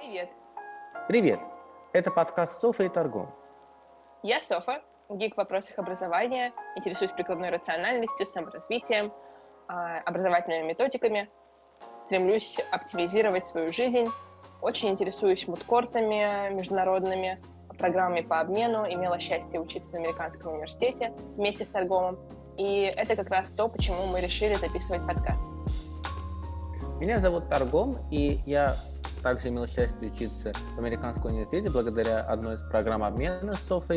[0.00, 0.30] Привет.
[1.08, 1.40] Привет.
[1.92, 3.30] Это подкаст «Софа и торгом».
[4.22, 4.80] Я Софа,
[5.10, 9.12] гик в вопросах образования, интересуюсь прикладной рациональностью, саморазвитием,
[9.68, 11.28] а, образовательными методиками,
[12.06, 14.08] стремлюсь оптимизировать свою жизнь,
[14.62, 17.38] очень интересуюсь мудкортами международными,
[17.76, 22.18] программами по обмену, имела счастье учиться в американском университете вместе с торгомом,
[22.56, 25.44] и это как раз то, почему мы решили записывать подкаст.
[26.98, 28.76] Меня зовут Торгом, и я
[29.22, 33.90] также имел счастье учиться в американском университете благодаря одной из программ обмена с.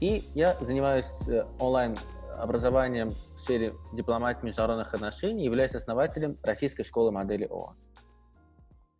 [0.00, 7.46] И я занимаюсь э, онлайн-образованием в сфере дипломатии международных отношений, являюсь основателем Российской школы модели
[7.46, 7.76] ООН.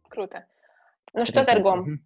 [0.09, 0.45] Круто.
[1.13, 2.01] Ну что, Торгом,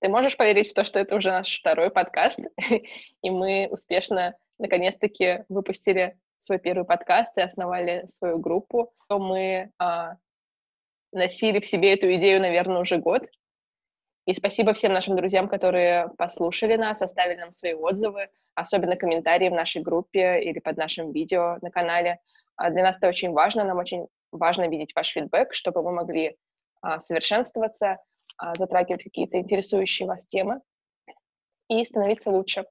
[0.00, 2.40] ты можешь поверить в то, что это уже наш второй подкаст,
[3.22, 10.16] и мы успешно, наконец-таки, выпустили свой первый подкаст и основали свою группу, то мы а,
[11.12, 13.22] носили в себе эту идею, наверное, уже год.
[14.26, 19.54] И спасибо всем нашим друзьям, которые послушали нас, оставили нам свои отзывы, особенно комментарии в
[19.54, 22.20] нашей группе или под нашим видео на канале.
[22.56, 26.36] А для нас это очень важно, нам очень важно видеть ваш фидбэк, чтобы мы могли
[26.80, 27.98] а, совершенствоваться,
[28.36, 30.60] а, затрагивать какие-то интересующие вас темы
[31.68, 32.64] и становиться лучше.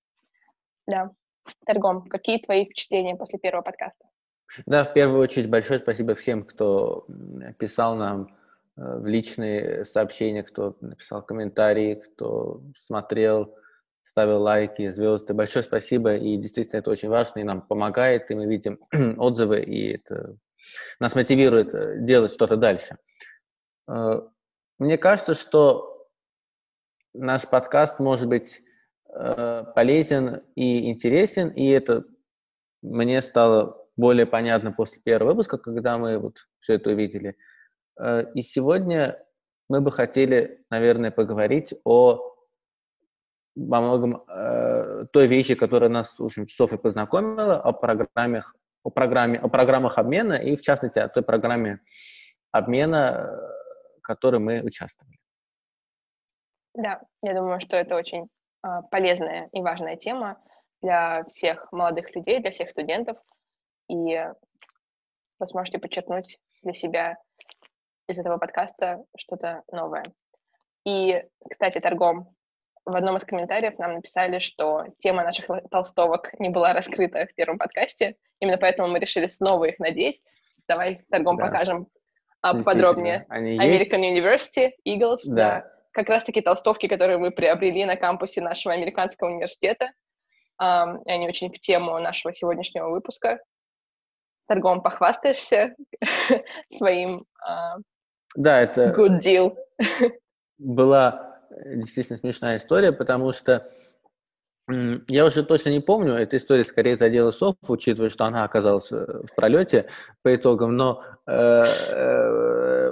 [0.87, 1.11] Да.
[1.65, 4.05] Торгом, какие твои впечатления после первого подкаста?
[4.65, 7.05] Да, в первую очередь большое спасибо всем, кто
[7.57, 8.35] писал нам
[8.77, 13.55] э, в личные сообщения, кто написал комментарии, кто смотрел,
[14.03, 15.33] ставил лайки, звезды.
[15.33, 18.79] Большое спасибо, и действительно это очень важно, и нам помогает, и мы видим
[19.17, 20.35] отзывы, и это
[20.99, 22.97] нас мотивирует э, делать что-то дальше.
[23.87, 24.21] Э,
[24.79, 26.09] мне кажется, что
[27.13, 28.61] наш подкаст может быть
[29.75, 32.05] полезен и интересен, и это
[32.81, 37.37] мне стало более понятно после первого выпуска, когда мы вот все это увидели.
[37.99, 39.23] Э, и сегодня
[39.69, 42.31] мы бы хотели, наверное, поговорить о
[43.55, 49.39] во многом э, той вещи, которая нас, в общем, Софья познакомила, о программах, о программе,
[49.39, 51.79] о программах обмена и, в частности, о той программе
[52.51, 55.17] обмена, э, в которой мы участвовали.
[56.73, 58.29] Да, я думаю, что это очень
[58.65, 60.37] э, полезная и важная тема
[60.81, 63.17] для всех молодых людей, для всех студентов,
[63.91, 64.25] и
[65.39, 67.17] вы сможете подчеркнуть для себя
[68.07, 70.13] из этого подкаста что-то новое.
[70.85, 72.33] И, кстати, торгом,
[72.85, 77.57] в одном из комментариев нам написали, что тема наших толстовок не была раскрыта в первом
[77.57, 80.21] подкасте, именно поэтому мы решили снова их надеть.
[80.67, 81.45] Давай торгом да.
[81.45, 81.87] покажем
[82.41, 83.25] а, подробнее.
[83.29, 84.57] Они American есть?
[84.57, 85.35] University, Eagles, да.
[85.35, 85.71] да.
[85.91, 89.91] Как раз-таки толстовки, которые мы приобрели на кампусе нашего американского университета.
[90.61, 93.39] Um, они очень в тему нашего сегодняшнего выпуска
[94.51, 95.75] торгом похвастаешься
[96.77, 97.81] своим uh,
[98.35, 99.55] да, это good deal.
[100.57, 101.39] была
[101.75, 103.71] действительно смешная история, потому что
[105.07, 108.95] я уже точно не помню, эта история скорее задела Софу, учитывая, что она оказалась э,
[108.95, 109.87] в пролете
[110.21, 112.91] по итогам, но э, э,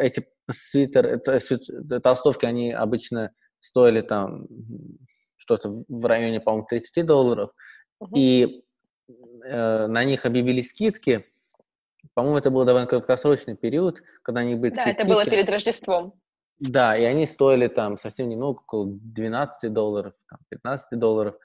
[0.00, 1.20] эти свитер,
[2.00, 3.30] толстовки, они обычно
[3.60, 4.48] стоили там
[5.36, 7.50] что-то в районе, по-моему, 30 долларов,
[8.02, 8.08] uh-huh.
[8.16, 8.64] и
[9.44, 11.24] э, на них объявили скидки.
[12.14, 15.10] По-моему, это был довольно краткосрочный период, когда они были Да, это скидки.
[15.10, 16.14] было перед Рождеством.
[16.58, 21.36] Да, и они стоили там совсем немного, около 12 долларов, там, 15 долларов.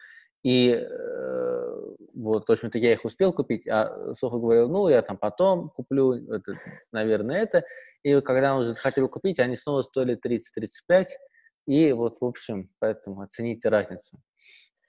[0.43, 5.17] И э, вот, в общем-то, я их успел купить, а Софа говорила, ну, я там
[5.17, 6.59] потом куплю, это,
[6.91, 7.63] наверное, это.
[8.03, 11.05] И когда он уже захотел купить, они снова стоили 30-35.
[11.65, 14.19] И вот, в общем, поэтому оцените разницу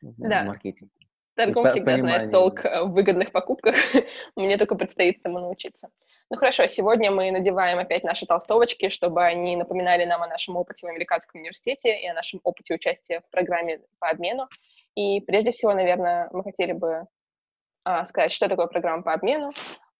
[0.00, 0.44] да.
[0.44, 0.92] в маркетинге.
[1.38, 3.76] Торгом всегда знает толк э, в выгодных покупках.
[4.36, 5.88] Мне только предстоит этому научиться.
[6.30, 10.86] Ну хорошо, сегодня мы надеваем опять наши толстовочки, чтобы они напоминали нам о нашем опыте
[10.86, 14.48] в американском университете и о нашем опыте участия в программе по обмену.
[14.96, 17.04] И прежде всего, наверное, мы хотели бы
[17.84, 19.52] а, сказать, что такое программа по обмену,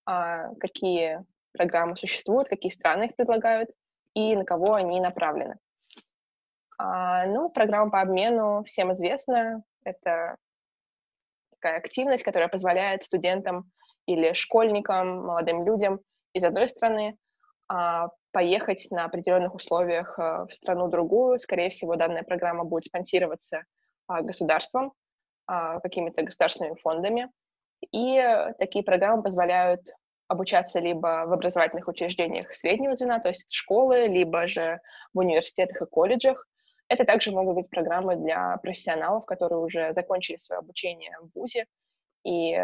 [0.05, 1.23] а, какие
[1.53, 3.69] программы существуют, какие страны их предлагают
[4.13, 5.55] и на кого они направлены.
[6.77, 9.63] А, ну, программа по обмену всем известна.
[9.85, 10.35] Это
[11.59, 13.71] такая активность, которая позволяет студентам
[14.05, 15.99] или школьникам, молодым людям
[16.33, 17.17] из одной страны
[17.67, 21.39] а, поехать на определенных условиях а, в страну другую.
[21.39, 23.63] Скорее всего, данная программа будет спонсироваться
[24.07, 24.93] а, государством,
[25.47, 27.27] какими-то государственными фондами.
[27.91, 28.23] И
[28.59, 29.81] такие программы позволяют
[30.27, 34.79] обучаться либо в образовательных учреждениях среднего звена, то есть школы, либо же
[35.11, 36.45] в университетах и колледжах,
[36.89, 41.65] это также могут быть программы для профессионалов, которые уже закончили свое обучение в ВУЗе
[42.25, 42.57] и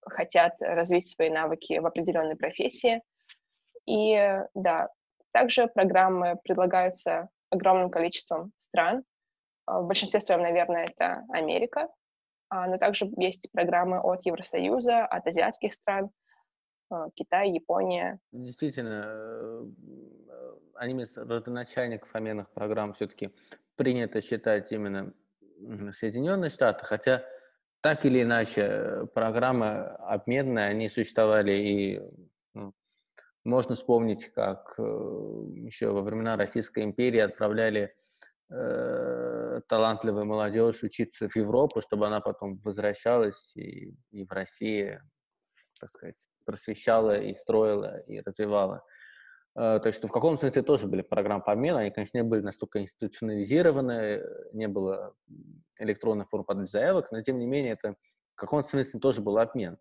[0.00, 3.02] хотят развить свои навыки в определенной профессии.
[3.86, 4.16] И
[4.54, 4.88] да,
[5.32, 9.04] также программы предлагаются огромным количеством стран.
[9.66, 11.88] В большинстве своем, наверное, это Америка,
[12.50, 16.10] но также есть программы от Евросоюза, от азиатских стран,
[17.14, 18.18] Китай, Япония.
[18.32, 19.72] Действительно,
[20.74, 23.30] одним из родоначальников обменных программ все-таки
[23.76, 25.12] принято считать именно
[25.92, 27.24] Соединенные Штаты, хотя
[27.80, 32.02] так или иначе э, программы обменные, они существовали и
[32.54, 32.74] ну,
[33.44, 37.94] можно вспомнить, как э, еще во времена Российской империи отправляли
[38.50, 45.00] э, талантливую молодежь учиться в Европу, чтобы она потом возвращалась и, и в России,
[45.78, 46.16] так сказать,
[46.46, 48.82] просвещала и строила и развивала.
[49.56, 52.42] Э, так что в каком смысле тоже были программы по обмену, они, конечно, не были
[52.42, 54.22] настолько институционализированы,
[54.52, 55.14] не было
[55.78, 57.96] электронных форм подачи заявок, но тем не менее это
[58.34, 59.78] в каком-то смысле тоже был обмен,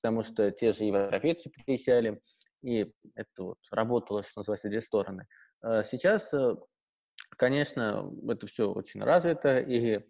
[0.00, 2.20] потому что те же европейцы приезжали,
[2.62, 5.26] и это вот работало, что называется, две стороны.
[5.62, 6.56] Э, сейчас, э,
[7.36, 10.00] конечно, это все очень развито, и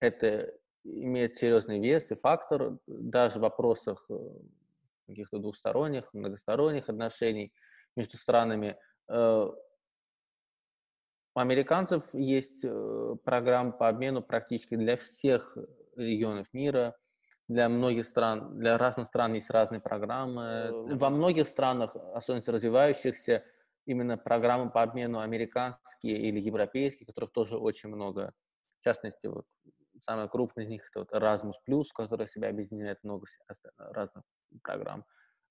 [0.00, 4.08] это имеет серьезный вес и фактор даже в вопросах
[5.12, 7.52] каких-то двухсторонних, многосторонних отношений–
[7.96, 8.76] между странами.
[9.08, 9.48] Э,
[11.34, 15.56] у американцев есть э, программа по обмену практически для всех
[15.96, 16.96] регионов мира,
[17.48, 20.96] для многих стран, для разных стран есть разные программы.
[20.96, 23.44] Во многих странах, особенно развивающихся,
[23.84, 28.32] именно программы по обмену американские или европейские, которых тоже очень много.
[28.80, 29.44] В частности, вот
[30.00, 33.26] самая крупная из них это вот Erasmus+, которая себя объединяет много
[33.76, 34.24] разных
[34.60, 35.04] программ.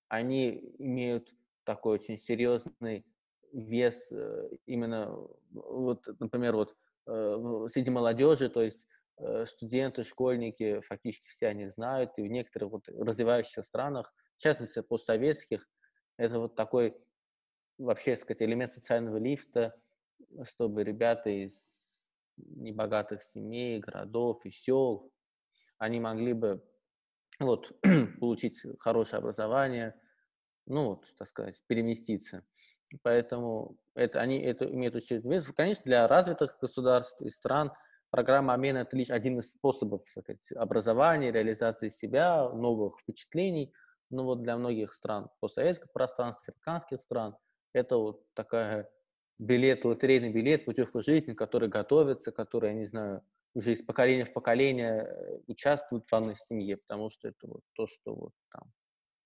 [0.07, 1.33] Они имеют
[1.63, 3.06] такой очень серьезный
[3.53, 5.15] вес э, именно,
[5.51, 6.75] вот, например, вот
[7.07, 8.86] э, среди молодежи, то есть
[9.18, 14.42] э, студенты, школьники, фактически все о них знают, и в некоторых вот развивающихся странах, в
[14.42, 15.68] частности, постсоветских,
[16.18, 16.95] это вот такой
[17.77, 19.75] вообще, сказать, элемент социального лифта,
[20.44, 21.71] чтобы ребята из
[22.38, 25.12] небогатых семей, городов и сел,
[25.77, 26.63] они могли бы
[27.39, 27.72] вот,
[28.19, 29.95] получить хорошее образование,
[30.66, 32.45] ну, вот, так сказать, переместиться.
[33.04, 35.45] Поэтому это, они это имеют вес.
[35.56, 37.72] Конечно, для развитых государств и стран
[38.10, 43.74] программа обмена– это лишь один из способов сказать, образования, реализации себя, новых впечатлений.
[44.10, 47.38] Но вот для многих стран постсоветского пространства, африканских стран,
[47.74, 48.89] это вот такая
[49.39, 54.33] билет, лотерейный билет, путевка жизни, который готовится, который, я не знаю, уже из поколения в
[54.33, 58.71] поколение э, участвует в одной семье, потому что это вот то, что вот там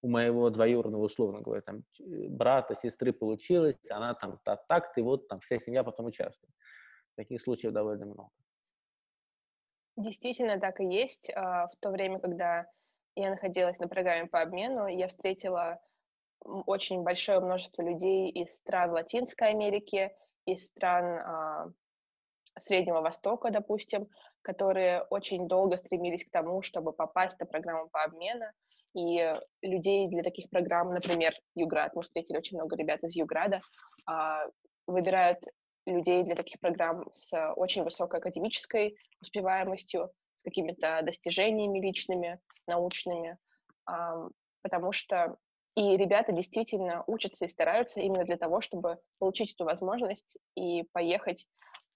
[0.01, 5.39] у моего двоюродного, условно говоря, там, брата, сестры получилось, она там так, и вот там
[5.39, 6.53] вся семья потом участвует.
[7.15, 8.29] Таких случаев довольно много.
[9.97, 11.31] Действительно так и есть.
[11.33, 12.67] А, в то время, когда
[13.15, 15.79] я находилась на программе по обмену, я встретила
[16.41, 20.11] очень большое множество людей из стран Латинской Америки,
[20.45, 21.71] из стран а,
[22.59, 24.07] Среднего Востока, допустим,
[24.41, 28.45] которые очень долго стремились к тому, чтобы попасть на программу по обмену,
[28.95, 33.59] и людей для таких программ, например, Юград, мы встретили очень много ребят из Юграда,
[34.05, 34.45] а,
[34.87, 35.39] выбирают
[35.85, 43.37] людей для таких программ с очень высокой академической успеваемостью, с какими-то достижениями личными, научными,
[44.63, 45.37] потому что
[45.75, 51.45] и ребята действительно учатся и стараются именно для того, чтобы получить эту возможность и поехать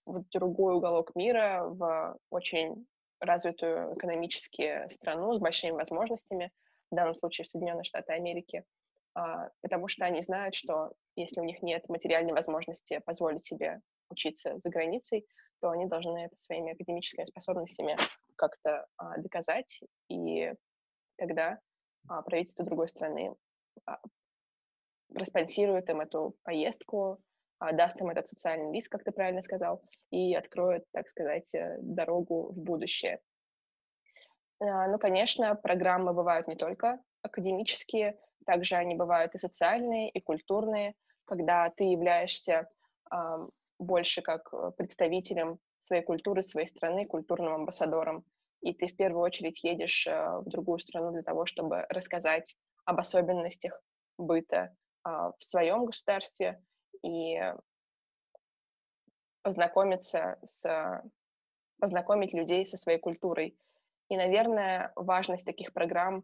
[0.10, 2.86] в другой уголок мира, в очень
[3.20, 6.52] развитую экономически страну с большими возможностями,
[6.92, 8.64] в данном случае в Соединенные Штаты Америки,
[9.14, 14.58] а, потому что они знают, что если у них нет материальной возможности позволить себе учиться
[14.58, 15.28] за границей,
[15.62, 17.98] то они должны это своими академическими способностями
[18.36, 20.54] как-то а, доказать, и
[21.18, 21.60] тогда
[22.08, 23.36] а, правительство другой страны
[25.14, 27.20] проспонсирует им эту поездку,
[27.60, 32.52] даст им этот социальный лифт, как ты правильно сказал, и откроет, так сказать, э, дорогу
[32.52, 33.20] в будущее.
[34.60, 40.96] А, ну, конечно, программы бывают не только академические, также они бывают и социальные, и культурные,
[41.26, 42.70] когда ты являешься
[43.80, 48.26] больше как э, представителем своей культуры, своей страны, культурным амбассадором,
[48.62, 53.00] и ты в первую очередь едешь э, в другую страну для того, чтобы рассказать об
[53.00, 53.82] особенностях
[54.18, 54.76] быта
[55.08, 56.62] э, в своем государстве
[57.04, 57.40] и
[59.42, 61.02] познакомиться с
[61.80, 63.58] познакомить людей со своей культурой
[64.10, 66.24] и, наверное, важность таких программ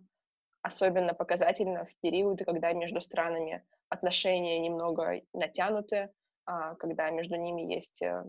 [0.61, 6.11] особенно показательна в периоды, когда между странами отношения немного натянуты,
[6.45, 8.23] а, когда между ними есть э,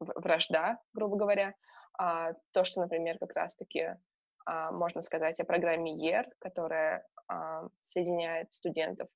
[0.00, 1.54] вражда, грубо говоря.
[1.98, 3.98] А, то, что, например, как раз-таки
[4.46, 7.06] а, можно сказать о программе ЕР, которая
[7.84, 9.08] соединяет студентов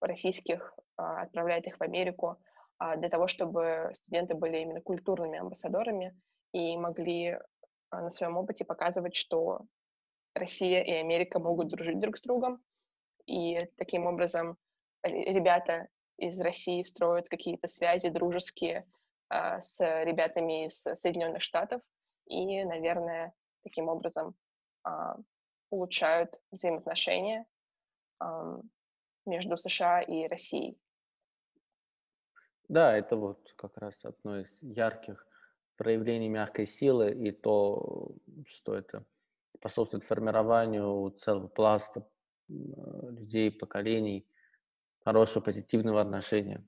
[0.00, 2.38] российских, отправляет их в Америку,
[2.80, 6.18] а, для того, чтобы студенты были именно культурными амбассадорами
[6.52, 7.38] и могли
[7.90, 9.60] а, на своем опыте показывать, что
[10.34, 12.62] Россия и Америка могут дружить друг с другом,
[13.26, 14.56] и таким образом
[15.02, 18.86] ребята из России строят какие-то связи дружеские
[19.28, 21.82] а, с ребятами из Соединенных Штатов,
[22.24, 24.34] и, наверное, таким образом
[24.84, 25.16] а,
[25.68, 27.44] улучшают взаимоотношения
[28.20, 28.58] а,
[29.30, 30.78] между США и Россией.
[32.68, 35.26] Да, это вот как раз одно из ярких
[35.76, 38.14] проявлений мягкой силы и то,
[38.46, 39.04] что это
[39.56, 42.06] способствует формированию целого пласта
[42.48, 44.26] людей, поколений,
[45.04, 46.64] хорошего позитивного отношения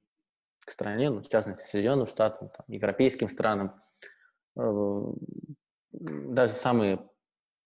[0.61, 3.81] к стране, ну, в частности, Соединенным Штатам, там, европейским странам.
[4.57, 5.03] Э,
[5.91, 7.09] даже самые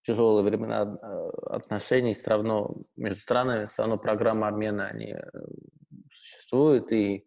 [0.07, 5.31] тяжелые времена э, отношений все равно между странами, все равно программа обмена, они э,
[6.13, 7.27] существуют, и,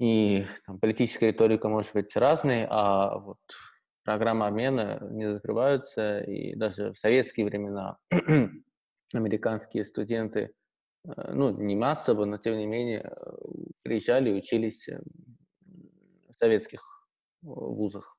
[0.00, 3.38] и там, политическая риторика может быть разной, а вот
[4.02, 7.98] программа обмена не закрываются, и даже в советские времена
[9.14, 10.54] американские студенты,
[11.04, 13.14] э, ну, не массово, но тем не менее,
[13.82, 17.06] приезжали и учились в советских
[17.42, 18.15] вузах.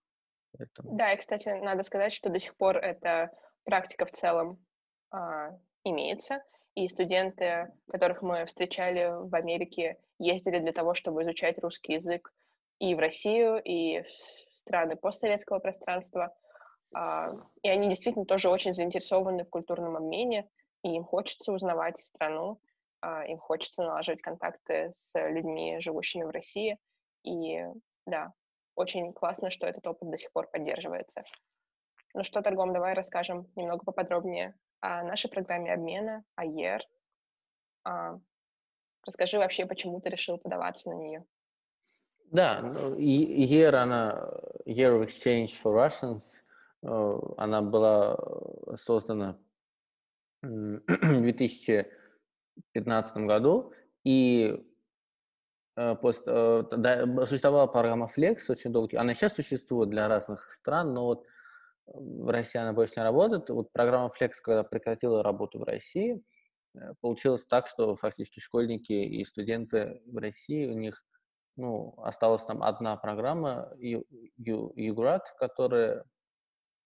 [0.58, 0.96] Поэтому...
[0.98, 3.32] Да, и, кстати, надо сказать, что до сих пор эта
[3.64, 4.64] практика в целом
[5.12, 6.44] а, имеется,
[6.76, 12.32] и студенты, которых мы встречали в Америке, ездили для того, чтобы изучать русский язык
[12.80, 16.36] и в Россию, и в страны постсоветского пространства.
[16.94, 17.32] А,
[17.64, 20.48] и они действительно тоже очень заинтересованы в культурном обмене,
[20.84, 22.60] и им хочется узнавать страну,
[23.02, 26.78] а, им хочется налаживать контакты с людьми, живущими в России.
[27.24, 27.66] И
[28.06, 28.34] да,
[28.78, 31.24] очень классно, что этот опыт до сих пор поддерживается.
[32.14, 36.84] Ну что, Торгом, давай расскажем немного поподробнее о нашей программе обмена, о ЕР.
[37.84, 38.20] А,
[39.06, 41.26] расскажи вообще, почему ты решил подаваться на нее.
[42.32, 44.30] Да, ну, ЕР, она,
[44.66, 46.22] Year of Exchange for Russians,
[46.84, 48.18] э, она была
[48.78, 49.40] создана
[50.42, 54.64] в 2015 году, и
[55.78, 60.94] Э, после, э, да, существовала программа Flex очень долго, она сейчас существует для разных стран,
[60.94, 61.26] но вот
[61.86, 63.50] в России она больше не работает.
[63.50, 66.24] Вот программа Flex, когда прекратила работу в России,
[66.76, 71.06] э, получилось так, что фактически школьники и студенты в России, у них
[71.58, 76.06] ну, осталась там одна программа, UGRAD, которая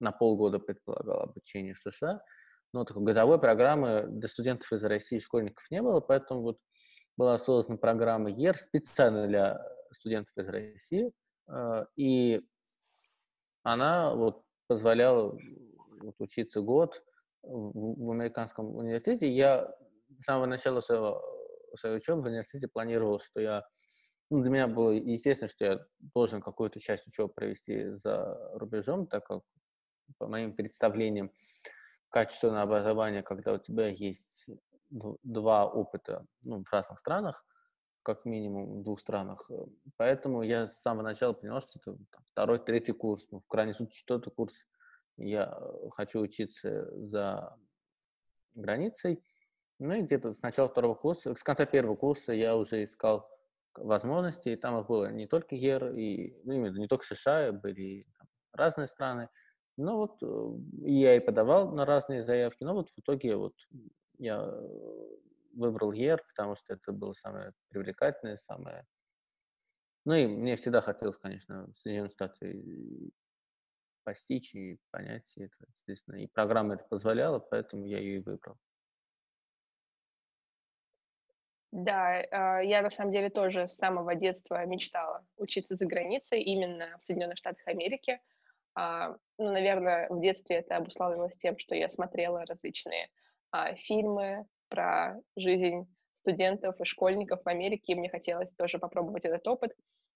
[0.02, 2.22] на полгода предполагала обучение в США,
[2.74, 6.60] но такой годовой программы для студентов из России школьников не было, поэтому вот
[7.18, 11.12] была создана программа ЕР специально для студентов из России,
[11.48, 12.42] э, и
[13.64, 15.38] она вот позволяла
[16.02, 17.04] вот, учиться год
[17.44, 19.30] в, американском университете.
[19.30, 19.74] Я
[20.20, 21.22] с самого начала своего,
[21.76, 23.66] своей учебы в университете планировал, что я
[24.30, 29.26] ну, для меня было естественно, что я должен какую-то часть учебы провести за рубежом, так
[29.26, 29.42] как
[30.18, 31.32] по моим представлениям
[32.10, 34.48] качественное образование, когда у тебя есть
[34.92, 37.46] два опыта ну, в разных странах,
[38.04, 39.50] как минимум в двух странах.
[39.50, 39.66] Э,
[39.98, 41.98] поэтому я с самого начала понял, что это
[42.32, 44.54] второй, третий курс, ну, в крайнем случае четвертый курс.
[45.18, 47.58] Я э, хочу учиться за
[48.56, 49.24] границей.
[49.80, 53.28] Ну и где-то с начала второго курса, с конца первого курса я уже искал
[53.76, 58.06] возможности, и там их было не только ЕР, и, ну, именно не только США, были
[58.18, 59.30] там, разные страны.
[59.78, 63.54] Ну вот э, я и подавал на разные заявки, но вот в итоге вот
[64.22, 65.18] я э,
[65.54, 68.86] выбрал ЕР, потому что это было самое привлекательное, самое...
[70.06, 73.12] Ну и мне всегда хотелось, конечно, Соединенные Штаты
[74.04, 76.16] постичь и понять это, естественно.
[76.16, 78.58] И программа это позволяла, поэтому я ее и выбрал.
[81.72, 86.98] Да, а, я на самом деле тоже с самого детства мечтала учиться за границей, именно
[87.00, 88.20] в Соединенных Штатах Америки.
[88.76, 93.10] А, ну, наверное, в детстве это обуславливалось тем, что я смотрела различные
[93.52, 99.48] а, фильмы про жизнь студентов и школьников в Америке, и мне хотелось тоже попробовать этот
[99.48, 99.74] опыт.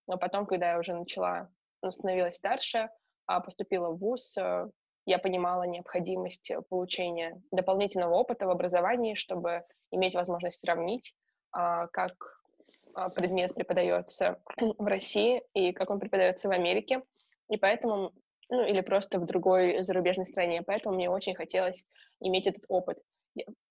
[0.08, 1.50] Но потом, когда я уже начала,
[1.82, 2.89] ну, становилась старше,
[3.25, 4.70] а поступила в ВУЗ, э,
[5.06, 11.15] я понимала необходимость получения дополнительного опыта в образовании, чтобы иметь возможность сравнить,
[11.51, 12.13] а, как
[13.15, 14.39] предмет преподается
[14.77, 17.01] в России и как он преподается в Америке.
[17.50, 18.13] И поэтому,
[18.50, 20.62] ну или просто в другой зарубежной стране.
[20.62, 21.86] Поэтому мне очень хотелось
[22.22, 23.00] иметь этот опыт.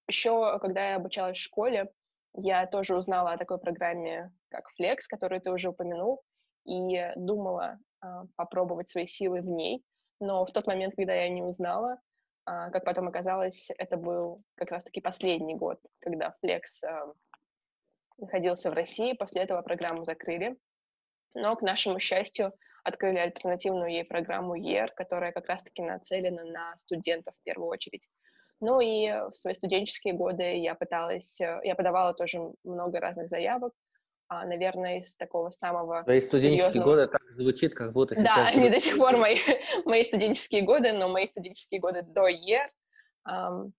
[0.07, 1.91] Еще, когда я обучалась в школе,
[2.37, 6.23] я тоже узнала о такой программе, как Flex, которую ты уже упомянул,
[6.65, 9.85] и думала а, попробовать свои силы в ней.
[10.21, 11.99] Но в тот момент, когда я не узнала,
[12.45, 17.13] а, как потом оказалось, это был как раз-таки последний год, когда Flex а,
[18.19, 19.15] находился в России.
[19.15, 20.57] После этого программу закрыли.
[21.35, 22.53] Но, к нашему счастью,
[22.85, 28.09] открыли альтернативную ей программу ЕР, которая как раз-таки нацелена на студентов в первую очередь.
[28.65, 33.75] Ну и в свои студенческие годы я пыталась, э, я подавала тоже много разных заявок,
[34.29, 36.97] а, наверное, из такого самого Твои студенческие серьезного...
[36.97, 38.35] годы так звучит, как будто сейчас...
[38.35, 39.37] Да, они до сих пор мои,
[39.85, 42.71] мои студенческие годы, но мои студенческие годы до ЕР
[43.29, 43.75] эм,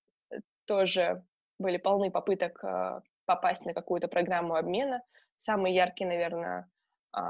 [0.66, 1.24] тоже
[1.58, 5.02] были полны попыток э, попасть на какую-то программу обмена.
[5.38, 6.70] Самые яркие, наверное,
[7.18, 7.22] э,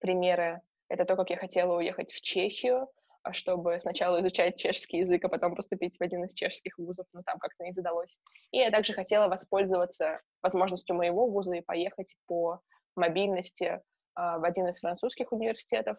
[0.00, 2.88] примеры— это то, как я хотела уехать в Чехию,
[3.32, 7.38] чтобы сначала изучать чешский язык, а потом поступить в один из чешских вузов, но там
[7.38, 8.18] как-то не задалось.
[8.52, 12.60] И я также хотела воспользоваться возможностью моего вуза и поехать по
[12.96, 13.80] мобильности
[14.14, 15.98] а, в один из французских университетов,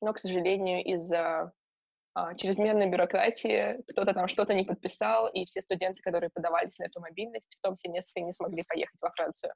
[0.00, 1.52] но, к сожалению, из-за
[2.14, 7.00] а, чрезмерной бюрократии кто-то там что-то не подписал, и все студенты, которые подавались на эту
[7.00, 9.52] мобильность, в том семестре не смогли поехать во Францию.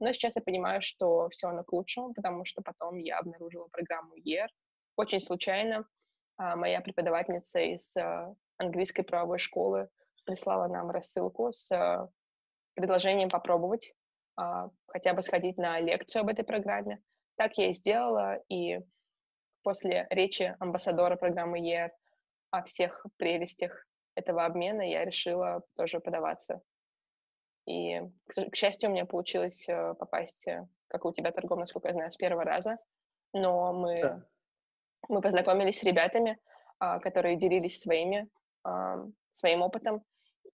[0.00, 4.16] Но сейчас я понимаю, что все оно к лучшему, потому что потом я обнаружила программу
[4.16, 4.48] ER
[4.96, 5.84] очень случайно, а,
[6.38, 9.88] моя преподавательница из а, английской правовой школы
[10.24, 12.08] прислала нам рассылку с а,
[12.74, 13.92] предложением попробовать
[14.88, 17.00] хотя бы сходить на лекцию об этой программе.
[17.36, 18.80] Так я и сделала, и
[19.62, 21.92] после речи амбассадора программы ЕР
[22.50, 23.86] о всех прелестях
[24.16, 26.62] этого обмена я решила тоже подаваться.
[27.66, 29.68] И, к счастью, у меня получилось
[30.00, 32.78] попасть, э, как и у тебя, торгом, насколько я знаю, с первого раза.
[33.32, 34.24] Но мы
[35.08, 36.38] мы познакомились с ребятами,
[36.78, 38.28] а, которые делились своими,
[38.64, 40.02] а, своим опытом,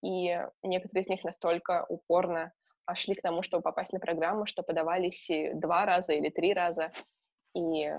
[0.03, 2.53] и некоторые из них настолько упорно
[2.95, 6.87] шли к тому, чтобы попасть на программу, что подавались два раза или три раза.
[7.55, 7.93] И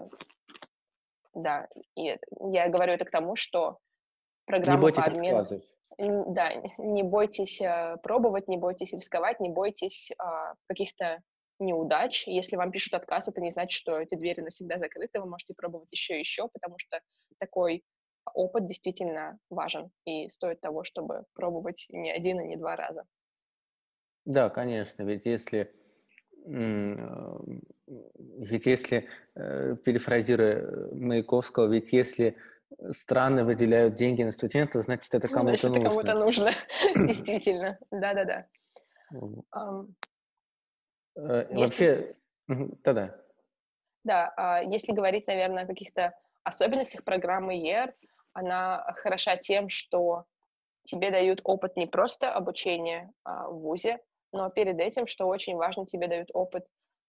[1.33, 2.17] да, и
[2.51, 3.77] я говорю это к тому, что
[4.45, 5.45] программа не по обмену...
[5.97, 10.11] Да, не бойтесь а, пробовать, не бойтесь рисковать, не бойтесь
[10.67, 11.21] каких-то
[11.61, 12.27] неудач.
[12.27, 15.89] Если вам пишут отказ, это не значит, что эти двери навсегда закрыты, вы можете пробовать
[15.91, 16.99] еще и еще, потому что
[17.39, 17.83] такой
[18.33, 23.03] опыт действительно важен и стоит того, чтобы пробовать не один и не два раза.
[24.25, 25.71] Да, конечно, ведь если
[26.45, 27.37] э,
[28.39, 32.37] ведь если, э, перефразируя Маяковского, ведь если
[32.91, 35.69] страны выделяют деньги на студентов, значит, это кому-то нужно.
[35.69, 36.51] Значит, кому-то нужно,
[37.07, 37.77] действительно.
[37.91, 38.47] Да-да-да.
[41.15, 42.15] Э, вообще,
[42.47, 43.15] да-да.
[44.03, 47.93] Да, а если говорить, наверное, о каких-то особенностях программы ER,
[48.33, 50.25] она хороша тем, что
[50.83, 53.99] тебе дают опыт не просто обучения а, в ВУЗе,
[54.31, 56.65] но перед этим, что очень важно, тебе дают опыт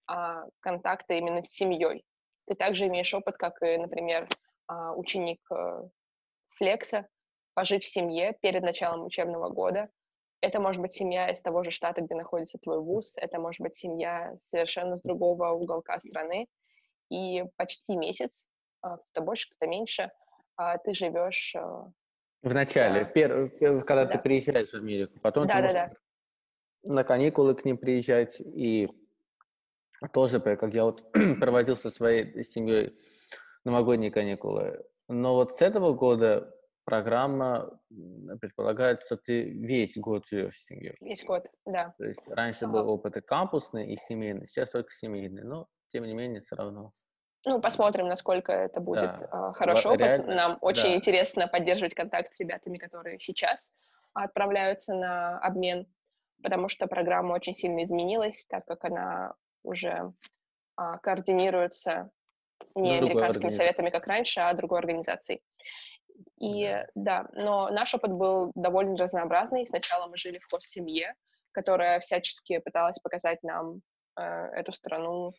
[0.07, 2.05] а, контакта именно с семьей.
[2.47, 4.29] Ты также имеешь опыт, как и, например,
[4.67, 5.89] а, ученик а,
[6.57, 7.09] Флекса,
[7.55, 9.89] пожить в семье перед началом учебного года,
[10.43, 13.77] это может быть семья из того же штата, где находится твой вуз, это может быть
[13.77, 16.49] семья совершенно с другого уголка страны,
[17.09, 18.49] и почти месяц,
[18.83, 20.11] а, кто больше, кто меньше,
[20.57, 21.55] а, ты живешь...
[21.57, 21.91] А,
[22.43, 23.13] в начале, с...
[23.13, 23.51] пер...
[23.85, 24.13] когда да.
[24.13, 25.93] ты приезжаешь в Америку, потом да, ты да, да.
[26.83, 28.91] на каникулы к ним приезжать, и
[30.13, 32.97] тоже, как я вот проводил со своей семьей
[33.65, 34.85] новогодние каникулы.
[35.07, 36.53] Но вот с этого года
[36.85, 37.79] программа
[38.41, 40.97] предполагает, что ты весь год живешь с семьей.
[41.01, 41.95] Весь год, да.
[41.99, 42.73] То есть раньше ага.
[42.73, 46.93] был опыт и кампусный, и семейный, сейчас только семейный, но тем не менее все равно.
[47.45, 49.51] Ну, посмотрим, насколько это будет да.
[49.51, 50.01] э, хороший опыт.
[50.01, 50.97] Реально, Нам очень да.
[50.97, 53.73] интересно поддерживать контакт с ребятами, которые сейчас
[54.15, 55.87] отправляются на обмен,
[56.43, 60.13] потому что программа очень сильно изменилась, так как она уже
[60.81, 62.11] э, координируется
[62.77, 65.43] не американскими советами, как раньше, а другой организацией.
[66.43, 69.65] И да, но наш опыт был довольно разнообразный.
[69.65, 71.15] Сначала мы жили в хост-семье,
[71.53, 73.81] которая всячески пыталась показать нам
[74.19, 75.35] э, эту страну.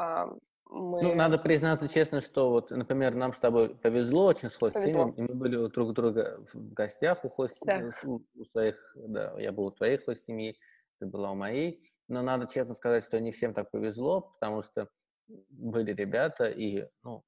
[0.00, 0.26] Э,
[0.68, 1.00] мы...
[1.00, 5.22] Ну, надо признаться честно, что вот, например, нам с тобой повезло очень с хост-семьей, и
[5.22, 7.92] мы были у друг друга в гостях у хост да.
[8.04, 10.58] у, у своих, да, я был у твоей хост-семьи,
[10.98, 14.88] ты была у моей, но надо честно сказать, что не всем так повезло, потому что
[15.28, 17.22] были ребята, и, ну,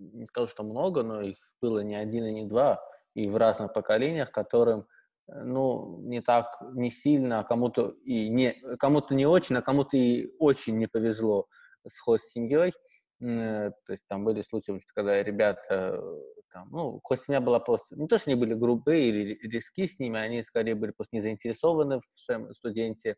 [0.00, 2.82] не скажу, что много, но их было не один и не два,
[3.14, 4.86] и в разных поколениях, которым
[5.28, 9.96] э, ну, не так, не сильно, а кому-то и не, кому-то не очень, а кому-то
[9.96, 11.46] и очень не повезло
[11.86, 12.72] с хост-семьей.
[13.22, 16.02] Э, то есть там были случаи, когда ребята,
[16.52, 20.18] там, ну, хост-семья была просто, не то, что они были грубые или риски с ними,
[20.18, 23.16] они скорее были просто не заинтересованы в студенте.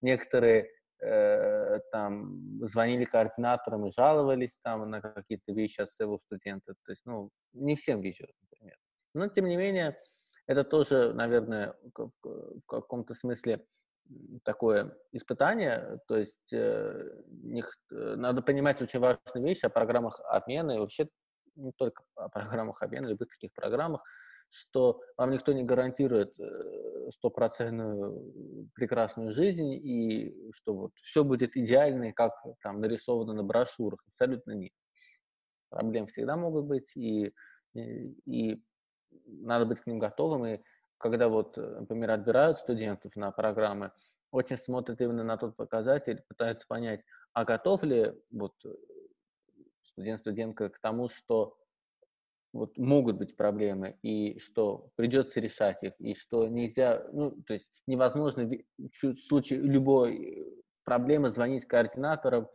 [0.00, 0.68] Некоторые
[1.02, 6.74] э, там звонили координаторам и жаловались там на какие-то вещи от своего студента.
[6.84, 8.76] То есть, ну, не всем везет, например.
[9.14, 9.96] Но, тем не менее,
[10.46, 13.64] это тоже, наверное, в каком-то смысле
[14.44, 20.72] такое испытание, то есть э, них, э, надо понимать очень важную вещь о программах обмена
[20.72, 21.08] и вообще
[21.54, 24.02] не только о программах обмена, любых таких программах,
[24.52, 32.12] что вам никто не гарантирует э, стопроцентную прекрасную жизнь и что вот все будет идеально,
[32.12, 34.04] как там нарисовано на брошюрах.
[34.08, 34.72] Абсолютно нет.
[35.70, 37.32] Проблем всегда могут быть, и,
[37.72, 38.62] и, и
[39.26, 40.44] надо быть к ним готовым.
[40.44, 40.60] И
[40.98, 43.90] когда вот, например, отбирают студентов на программы,
[44.30, 47.00] очень смотрят именно на тот показатель, пытаются понять,
[47.32, 48.54] а готов ли вот
[49.82, 51.56] студент-студентка к тому, что
[52.52, 57.68] вот могут быть проблемы, и что придется решать их, и что нельзя, ну, то есть
[57.86, 60.46] невозможно в случае любой
[60.84, 62.48] проблемы звонить координаторам,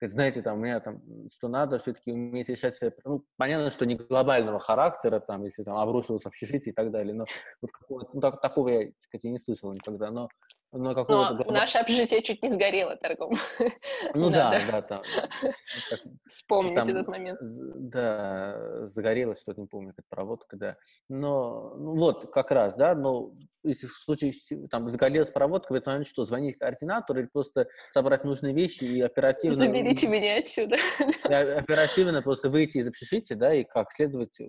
[0.00, 1.00] знаете, там, у меня там,
[1.32, 5.76] что надо все-таки уметь решать свои, ну, понятно, что не глобального характера, там, если там
[5.76, 7.24] обрушилось общежитие и так далее, но
[7.62, 10.28] вот какого ну, так, такого я, так сказать, не слышал никогда, но
[10.76, 11.44] но какого-то...
[11.44, 13.38] Но наше общежитие чуть не сгорело торгом.
[14.14, 15.02] Ну да, да, там.
[16.28, 17.38] Вспомнить этот момент.
[17.40, 20.76] Да, загорелось что-то, не помню, как проводка, да.
[21.08, 23.32] Но, ну вот, как раз, да, но
[23.62, 24.34] если в случае,
[24.70, 29.00] там, загорелась проводка, в этот момент что, звонить координатору или просто собрать нужные вещи и
[29.00, 29.56] оперативно...
[29.56, 30.76] Заберите меня отсюда.
[31.24, 34.44] Оперативно просто выйти из общежития, да, и как следовать э,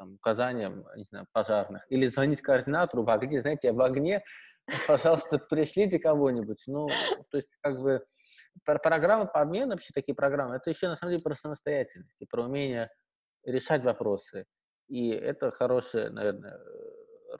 [0.00, 1.84] там, указаниям, не знаю, пожарных.
[1.90, 4.22] Или звонить координатору в огне, знаете, я в огне,
[4.86, 6.62] пожалуйста, пришлите кого-нибудь.
[6.66, 6.88] Ну,
[7.30, 8.04] то есть, как бы,
[8.64, 12.44] программа по обмену, вообще такие программы, это еще, на самом деле, про самостоятельность и про
[12.44, 12.90] умение
[13.44, 14.46] решать вопросы.
[14.88, 16.60] И это хорошее, наверное,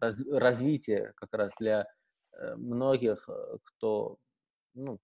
[0.01, 1.87] раз, развитие как раз для
[2.33, 4.19] э, многих, э, кто,
[4.75, 4.99] ну,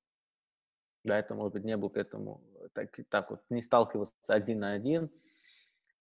[1.05, 4.73] да, это, может быть, не был к этому так, так вот, не сталкивался один на
[4.73, 5.11] один.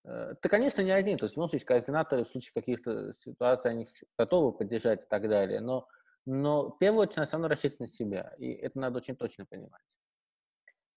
[0.04, 3.72] Э, ты, конечно, не один, то есть, в любом случае, координаторы в случае каких-то ситуаций,
[3.72, 5.88] они готовы поддержать и так далее, но
[6.26, 9.82] но в первую очередь, все равно рассчитывать на себя, и это надо очень точно понимать.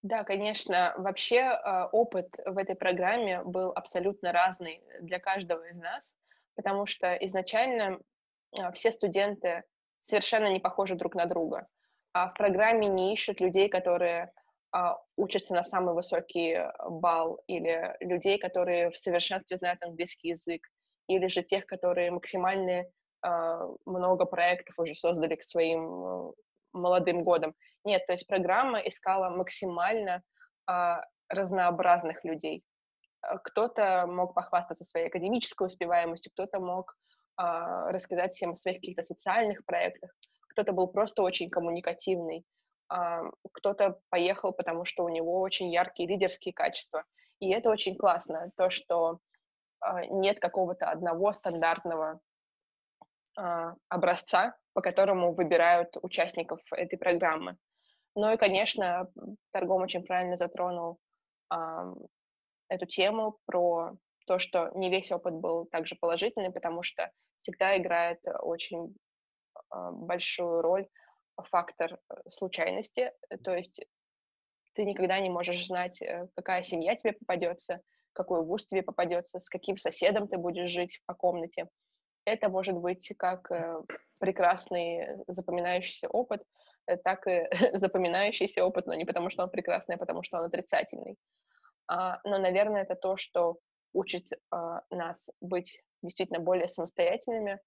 [0.01, 0.93] Да, конечно.
[0.97, 6.13] Вообще а, опыт в этой программе был абсолютно разный для каждого из нас,
[6.55, 7.99] потому что изначально
[8.57, 9.63] а, все студенты
[9.99, 11.67] совершенно не похожи друг на друга.
[12.13, 14.31] А в программе не ищут людей, которые
[15.17, 20.67] учатся на самый высокий балл, или людей, которые в совершенстве знают английский язык,
[21.07, 22.89] или же тех, которые максимальные а,
[23.21, 26.31] много проектов уже создали к своим э,
[26.73, 27.53] молодым годам.
[27.83, 30.21] Нет, то есть программа искала максимально
[30.65, 32.63] а, разнообразных людей.
[33.21, 36.95] А, кто-то мог похвастаться своей академической успеваемостью, кто-то мог
[37.41, 40.11] рассказать всем о своих каких-то социальных проектах,
[40.49, 42.43] кто-то был просто очень коммуникативный,
[43.53, 47.05] кто-то поехал, потому что у него очень яркие лидерские качества.
[47.39, 49.19] И это очень классно, то, что
[50.09, 52.19] нет какого-то одного стандартного а,
[53.87, 57.57] образца, по которому выбирают участников этой программы.
[58.15, 59.07] Ну и, конечно,
[59.51, 60.97] Торгом очень правильно затронул
[61.49, 61.93] а,
[62.67, 63.93] эту тему про
[64.25, 68.95] то, что не весь опыт был также положительный, потому что всегда играет очень
[69.69, 70.87] а, большую роль
[71.51, 73.13] фактор э, случайности,
[73.45, 73.81] то есть
[74.73, 79.47] ты никогда не можешь знать, э, какая семья тебе попадется, какой вуз тебе попадется, с
[79.47, 81.69] каким соседом ты будешь жить по комнате
[82.25, 83.81] это может быть как э,
[84.19, 86.43] прекрасный запоминающийся опыт,
[86.87, 90.45] э, так и запоминающийся опыт, но не потому, что он прекрасный, а потому, что он
[90.45, 91.17] отрицательный.
[91.87, 93.57] А, но, наверное, это то, что
[93.93, 97.59] учит а, нас быть действительно более самостоятельными,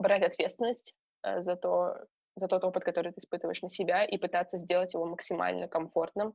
[0.00, 1.94] брать ответственность э, за, то,
[2.34, 6.34] за тот опыт, который ты испытываешь на себя, и пытаться сделать его максимально комфортным.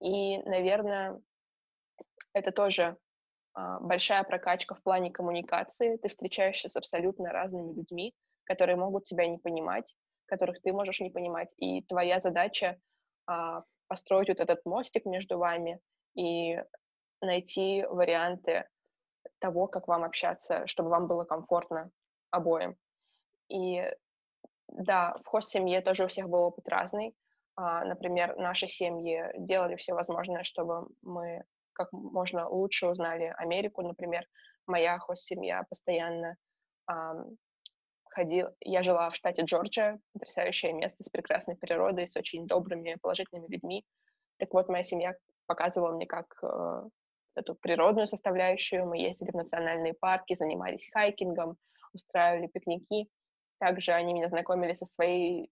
[0.00, 1.20] И, наверное,
[2.34, 2.96] это тоже
[3.54, 5.96] большая прокачка в плане коммуникации.
[5.96, 9.94] Ты встречаешься с абсолютно разными людьми, которые могут тебя не понимать,
[10.26, 11.52] которых ты можешь не понимать.
[11.58, 12.78] И твоя задача
[13.26, 15.80] а, построить вот этот мостик между вами
[16.14, 16.58] и
[17.20, 18.66] найти варианты
[19.38, 21.90] того, как вам общаться, чтобы вам было комфортно
[22.30, 22.76] обоим.
[23.48, 23.82] И
[24.68, 27.14] да, в хост-семье тоже у всех был опыт разный.
[27.54, 33.82] А, например, наши семьи делали все возможное, чтобы мы как можно лучше узнали Америку.
[33.82, 34.26] Например,
[34.66, 36.36] моя хост-семья постоянно
[36.90, 37.36] эм,
[38.12, 38.54] ходила...
[38.60, 43.84] Я жила в штате Джорджия, потрясающее место с прекрасной природой, с очень добрыми, положительными людьми.
[44.38, 45.14] Так вот, моя семья
[45.46, 46.82] показывала мне, как э,
[47.34, 48.86] эту природную составляющую.
[48.86, 51.56] Мы ездили в национальные парки, занимались хайкингом,
[51.92, 53.08] устраивали пикники.
[53.58, 55.50] Также они меня знакомили со своей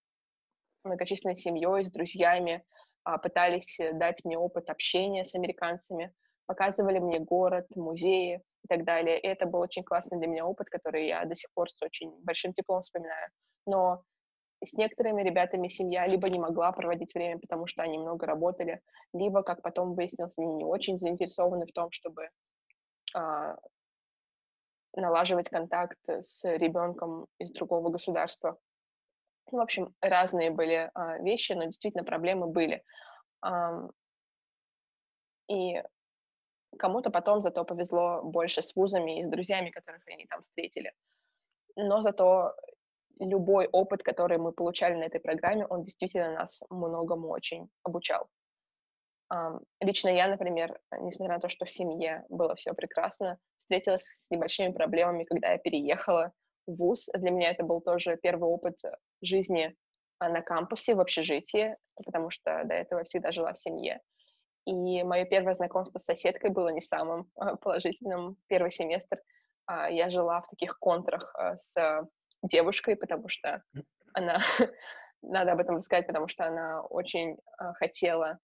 [0.85, 2.65] многочисленной семьей, с друзьями,
[3.05, 6.13] пытались э, дать мне опыт общения с американцами,
[6.47, 9.19] показывали мне город, музеи, и так далее.
[9.19, 12.13] И это был очень классный для меня опыт, который я до сих пор с очень
[12.23, 13.31] большим теплом вспоминаю.
[13.67, 14.03] Но
[14.63, 18.81] с некоторыми ребятами семья либо не могла проводить время, потому что они много работали,
[19.13, 22.29] либо, как потом выяснилось, они не очень заинтересованы в том, чтобы
[23.15, 23.57] а,
[24.95, 28.59] налаживать контакт с ребенком из другого государства.
[29.51, 32.83] Ну, в общем, разные были а, вещи, но действительно проблемы были.
[33.43, 33.89] А,
[35.49, 35.83] и
[36.79, 40.93] кому-то потом зато повезло больше с вузами и с друзьями, которых они там встретили.
[41.77, 42.55] Но зато
[43.19, 48.29] любой опыт, который мы получали на этой программе, он действительно нас многому очень обучал.
[49.81, 54.73] Лично я, например, несмотря на то, что в семье было все прекрасно, встретилась с небольшими
[54.73, 56.33] проблемами, когда я переехала
[56.77, 57.11] ВУЗ.
[57.15, 58.81] Для меня это был тоже первый опыт
[59.23, 59.75] жизни
[60.21, 64.01] а, на кампусе, в общежитии, потому что до этого всегда жила в семье.
[64.67, 68.37] И мое первое знакомство с соседкой было не самым а, положительным.
[68.47, 69.21] Первый семестр
[69.67, 71.75] а, я жила в таких контрах с
[72.43, 73.63] девушкой, потому что
[74.13, 74.41] она,
[75.23, 77.39] надо об этом рассказать, потому что она очень
[77.77, 78.39] хотела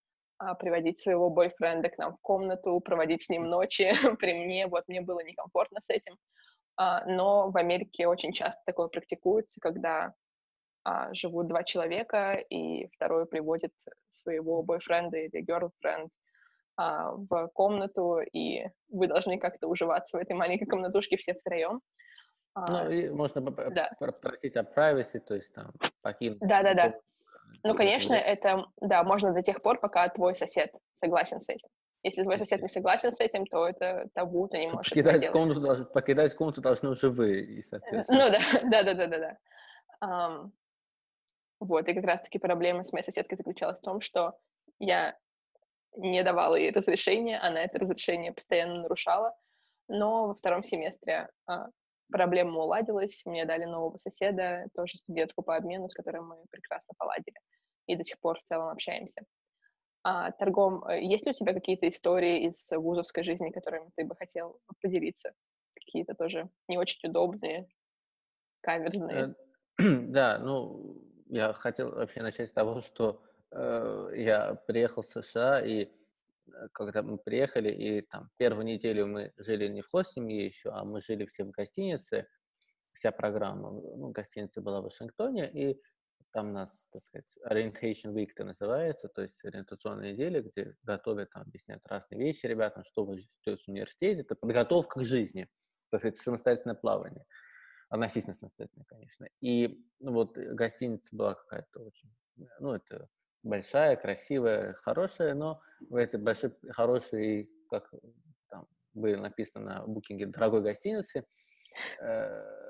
[0.59, 4.67] приводить своего бойфренда к нам в комнату, проводить с ним ночи при мне.
[4.67, 6.19] Вот мне было некомфортно с этим.
[6.79, 10.13] Но в Америке очень часто такое практикуется, когда
[10.87, 13.73] а, живут два человека, и второй приводит
[14.11, 16.11] своего бойфренда или girlfriend
[16.77, 21.81] а, в комнату, и вы должны как-то уживаться в этой маленькой комнатушке все втроем.
[22.55, 23.91] Ну, а, и можно да.
[23.99, 26.39] попросить о privacy, то есть там покинуть.
[26.39, 26.95] Да-да-да.
[27.65, 31.69] Ну, конечно, это, да, можно до тех пор, пока твой сосед согласен с этим.
[32.07, 35.33] Если твой сосед не согласен с этим, то это табу, ты не можешь покидать это
[35.33, 38.27] комнату должны, Покидать комнату должны уже вы, и, соответственно.
[38.27, 39.39] Ну, да, да-да-да-да.
[40.05, 40.53] Um,
[41.59, 44.39] вот, и как раз-таки проблема с моей соседкой заключалась в том, что
[44.79, 45.19] я
[45.97, 49.37] не давала ей разрешения, она это разрешение постоянно нарушала,
[49.89, 51.67] но во втором семестре а,
[52.13, 57.37] проблема уладилась, мне дали нового соседа, тоже студентку по обмену, с которой мы прекрасно поладили,
[57.89, 59.23] и до сих пор в целом общаемся.
[60.09, 64.15] А, торгом, э, есть ли у тебя какие-то истории из вузовской жизни, которыми ты бы
[64.15, 65.33] хотел поделиться?
[65.75, 67.67] Какие-то тоже не очень удобные,
[68.61, 69.35] каверзные?
[69.81, 75.61] Э, да, ну, я хотел вообще начать с того, что э, я приехал в США,
[75.61, 75.89] и э,
[76.71, 81.01] когда мы приехали, и там первую неделю мы жили не в хостинге еще, а мы
[81.01, 82.29] жили все в гостинице,
[82.93, 85.83] вся программа, ну, гостиница была в Вашингтоне, и
[86.37, 91.31] там у нас, так сказать, orientation week это называется, то есть ориентационная неделя, где готовят,
[91.31, 95.49] там, объясняют разные вещи ребятам, что вы ждете в университете, это подготовка к жизни,
[95.91, 97.25] так сказать, самостоятельное плавание
[97.89, 99.27] относительно самостоятельно, конечно.
[99.41, 102.15] И ну, вот гостиница была какая-то очень,
[102.61, 103.09] ну, это
[103.43, 107.91] большая, красивая, хорошая, но в этой большой, хорошей, как
[108.51, 111.25] там было написано на букинге, дорогой гостинице,
[111.99, 112.66] э,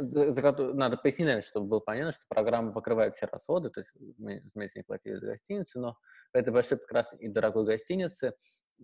[0.00, 3.92] за, за которую надо пояснить, чтобы было понятно, что программа покрывает все расходы, то есть
[4.18, 5.96] мы вместе не платили за гостиницу, но
[6.32, 8.34] в этой большой, прекрасной и дорогой гостинице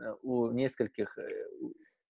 [0.00, 1.18] э, у нескольких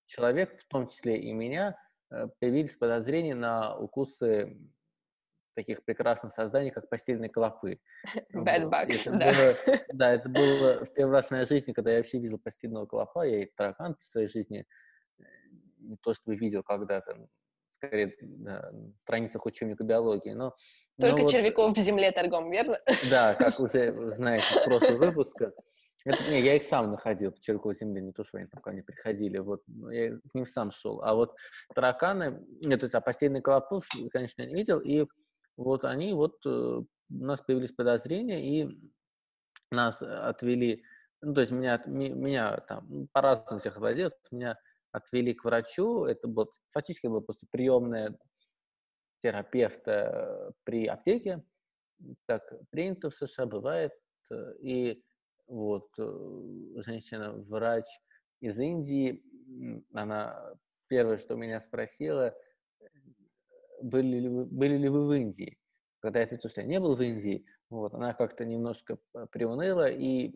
[0.07, 1.77] человек, в том числе и меня,
[2.13, 4.57] Э, появились подозрения на укусы
[5.55, 7.79] таких прекрасных созданий, как постельные клопы.
[8.35, 9.33] Bad bugs, да.
[9.33, 9.57] Было,
[9.93, 13.27] да, это было в первый раз в моей жизни, когда я вообще видел постельного клопа,
[13.27, 14.67] я и таракан в своей жизни
[15.19, 15.23] э,
[15.79, 17.29] не то чтобы видел когда-то,
[17.87, 20.55] скорее на страницах учебника биологии, но...
[21.01, 22.79] Только но червяков вот, в земле торгом, верно?
[23.11, 25.53] Да, как уже знаете прошлого выпуска,
[26.05, 28.73] это, не, я их сам находил по черку земли, не то, что они там ко
[28.73, 31.03] мне приходили, вот, я к ним сам шел.
[31.03, 31.35] А вот
[31.75, 35.07] тараканы, нет, то есть, а постельный колопус, конечно, не видел, и
[35.57, 38.79] вот они, вот, э, у нас появились подозрения, и
[39.71, 40.83] нас отвели,
[41.21, 44.59] ну, то есть, меня, меня там, ну, по-разному всех отводили, меня
[44.93, 48.17] отвели к врачу, это был, фактически было просто приемная
[49.21, 51.43] терапевта при аптеке,
[52.27, 53.93] так принято в США, бывает,
[54.31, 55.03] э, и
[55.47, 57.87] вот, э, женщина-врач
[58.41, 59.23] из Индии,
[59.95, 60.55] она
[60.89, 62.35] первое, что меня спросила,
[63.81, 65.59] были ли вы, были ли вы в Индии?
[66.01, 68.99] Когда я ответил, что я не был в Индии, вот, она как-то немножко
[69.31, 70.35] приуныла и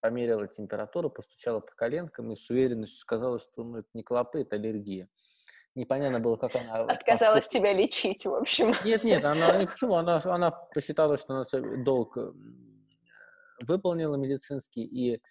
[0.00, 4.56] померила температуру, постучала по коленкам и с уверенностью сказала, что ну, это не клопы, это
[4.56, 5.08] аллергия.
[5.74, 6.82] Непонятно было, как она...
[6.82, 7.60] Отказалась поступ...
[7.60, 8.74] тебя лечить, в общем.
[8.84, 9.94] Нет, нет, она, почему?
[9.94, 12.18] Она, она посчитала, что она долг
[13.66, 15.22] выполнила медицинский, и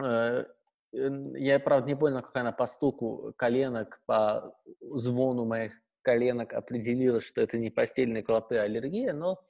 [0.00, 0.44] э,
[0.92, 7.40] я, правда, не понял, как она по стуку коленок, по звону моих коленок определила, что
[7.40, 9.42] это не постельные клопы, а аллергия, но,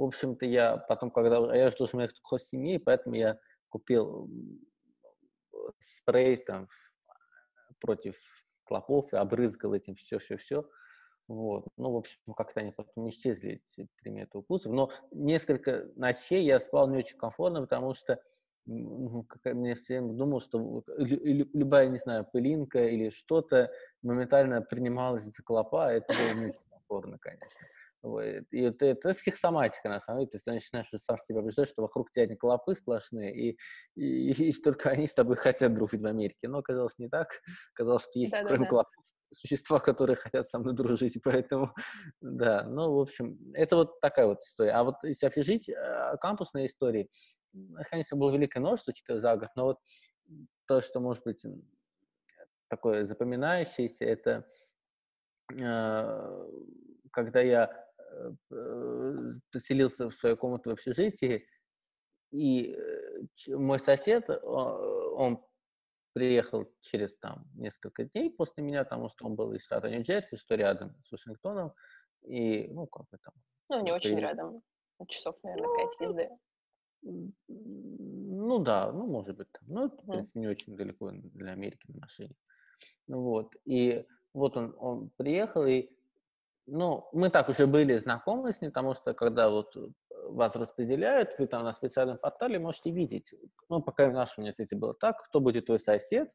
[0.00, 1.54] в общем-то, я потом, когда...
[1.54, 4.30] Я же должен ехать к семье, поэтому я купил
[5.78, 6.68] спрей там
[7.80, 8.16] против
[8.64, 10.64] клопов и обрызгал этим все-все-все.
[11.28, 11.66] Вот.
[11.76, 14.72] Ну, в общем, как-то они потом не исчезли, эти приметы укусов.
[14.72, 18.22] Но несколько ночей я спал не очень комфортно, потому что
[18.64, 23.70] ну, как мне все время думал, что любая, не знаю, пылинка или что-то
[24.02, 27.66] моментально принималось за клопа, а это было не очень комфортно, конечно.
[28.02, 28.22] Вот.
[28.22, 30.30] И это, это психосоматика, на самом деле.
[30.30, 33.58] То есть ты начинаешь сам себя убеждать, что вокруг тебя не клопы сплошные, и,
[33.94, 36.48] и, и, и только они с тобой хотят дружить в Америке.
[36.48, 37.28] Но оказалось не так.
[37.74, 41.74] Оказалось, что есть, да, кроме да, клопов, существа, которые хотят со мной дружить, и поэтому,
[42.20, 44.72] да, ну, в общем, это вот такая вот история.
[44.72, 47.08] А вот если общежить э, кампусной истории,
[47.90, 49.78] конечно, было великое множество, читаю за год, но вот
[50.66, 51.44] то, что, может быть,
[52.68, 54.46] такое запоминающееся, это
[55.52, 56.48] э,
[57.12, 57.89] когда я
[59.50, 61.46] поселился в свою комнату в общежитии,
[62.32, 62.76] и
[63.48, 65.44] мой сосед, он
[66.12, 70.54] приехал через там несколько дней после меня, потому что он был из штата Нью-Джерси, что
[70.56, 71.72] рядом с Вашингтоном,
[72.22, 73.34] и, ну, как бы там...
[73.68, 74.62] Ну, не очень рядом,
[75.08, 76.28] часов, наверное, пять езды.
[77.02, 79.50] Ну да, ну, может быть.
[79.52, 79.62] Там.
[79.68, 82.34] Ну, в принципе, не очень далеко для Америки на машине.
[83.06, 85.88] Вот, и вот он, он приехал, и,
[86.70, 89.74] ну, мы так уже были знакомы с ним, потому что, когда вот
[90.28, 93.34] вас распределяют, вы там на специальном портале можете видеть,
[93.68, 96.30] ну, пока в нашем университете было так, кто будет твой сосед,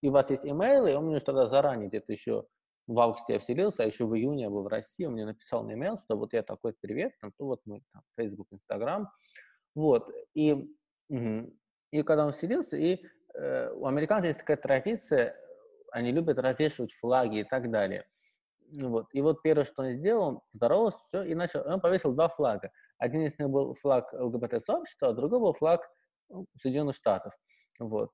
[0.00, 2.46] и у вас есть имейл, и он мне тогда заранее где-то еще
[2.86, 5.64] в августе я вселился, а еще в июне я был в России, он мне написал
[5.64, 9.08] на имейл, что вот я такой привет, там, то вот мы, там, Facebook, Instagram,
[9.74, 10.72] вот, и,
[11.10, 15.36] и когда он вселился, и э, у американцев есть такая традиция,
[15.90, 18.06] они любят развешивать флаги и так далее.
[18.72, 19.06] Вот.
[19.12, 22.70] И вот первое, что он сделал, он здоровался, все, и начал, он повесил два флага.
[22.98, 25.88] Один из них был флаг ЛГБТ-сообщества, а другой был флаг
[26.28, 27.32] ну, Соединенных Штатов.
[27.78, 28.10] Вот.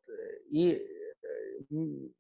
[0.51, 1.65] И э,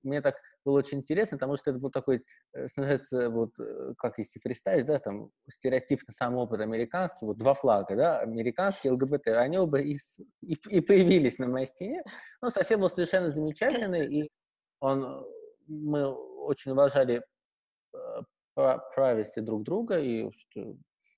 [0.02, 4.18] мне так было очень интересно, потому что это был такой, э, становится, вот, э, как
[4.18, 9.58] если представить, да, там, стереотипный сам опыт американский, вот два флага, да, американский, ЛГБТ, они
[9.58, 9.98] оба и,
[10.42, 12.02] и, и появились на моей стене.
[12.40, 14.30] Но совсем был совершенно замечательный, и
[14.80, 15.26] он,
[15.66, 17.22] мы очень уважали
[18.56, 20.28] privacy друг друга, и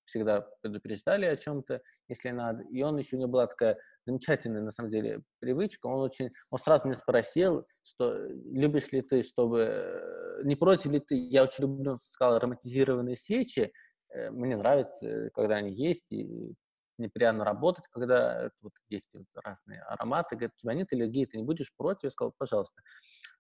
[0.07, 2.63] всегда предупреждали о чем-то, если надо.
[2.65, 5.87] И он еще у него была такая замечательная, на самом деле, привычка.
[5.87, 8.15] Он очень, он сразу меня спросил, что
[8.53, 13.17] любишь ли ты, чтобы, э, не против ли ты, я очень люблю, он сказал, ароматизированные
[13.17, 13.73] свечи,
[14.11, 16.55] э, мне нравится, когда они есть, и
[16.99, 20.37] неприятно работать, когда вот есть вот разные ароматы.
[20.37, 22.05] Говорит, звонит аллергия, ты не будешь против?
[22.05, 22.83] Я сказал, пожалуйста.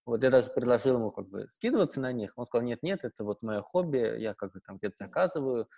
[0.06, 2.32] Вот я даже предложил ему как бы скидываться на них.
[2.36, 5.68] Он сказал, нет, нет, это вот мое хобби, я как бы там где-то заказываю.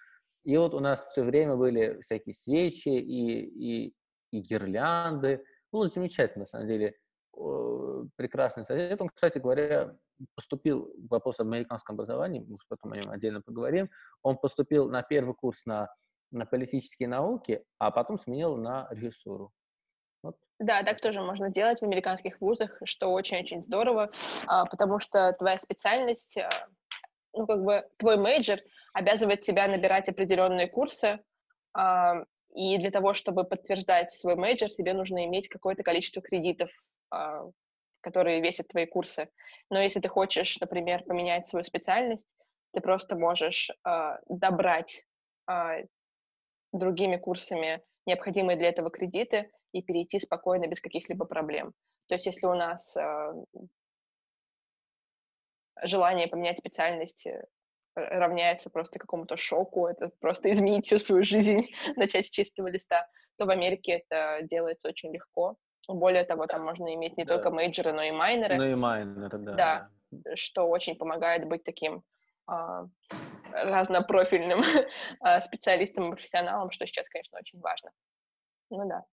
[0.44, 3.94] И вот у нас все время были всякие свечи и, и,
[4.32, 5.44] и гирлянды.
[5.72, 6.96] Ну, замечательно, на самом деле,
[8.16, 9.00] прекрасный сосед.
[9.00, 9.96] Он, кстати говоря,
[10.34, 13.90] поступил в вопрос об американском образовании, мы потом о нем отдельно поговорим.
[14.22, 15.88] Он поступил на первый курс на,
[16.30, 19.52] на политические науки, а потом сменил на режиссуру.
[20.26, 20.36] Вот.
[20.58, 24.10] Да, так тоже можно делать в американских вузах, что очень-очень здорово,
[24.46, 26.50] а, потому что твоя специальность а,
[27.32, 28.58] ну, как бы твой major
[28.92, 31.20] обязывает тебя набирать определенные курсы,
[31.78, 32.12] э,
[32.54, 36.70] и для того, чтобы подтверждать свой major, тебе нужно иметь какое-то количество кредитов,
[38.00, 39.28] которые весят твои курсы.
[39.68, 42.34] Но если ты хочешь, например, поменять свою специальность,
[42.72, 43.70] ты просто можешь
[44.30, 45.04] добрать
[46.72, 51.72] другими курсами необходимые для этого кредиты и перейти спокойно без каких-либо проблем.
[52.08, 53.32] То есть если у нас э,
[55.82, 57.44] желание поменять специальность э,
[57.94, 63.46] равняется просто какому-то шоку, это просто изменить всю свою жизнь, начать с чистого листа, то
[63.46, 65.56] в Америке это делается очень легко.
[65.88, 67.34] Более того, там можно иметь не да.
[67.34, 68.56] только мейджоры, но и майнеры.
[68.56, 69.54] Ну и майнеры, да.
[70.10, 72.02] Да, что очень помогает быть таким
[72.46, 72.86] а,
[73.52, 74.62] разнопрофильным
[75.20, 77.90] а, специалистом и профессионалом, что сейчас, конечно, очень важно.
[78.70, 79.04] Ну да.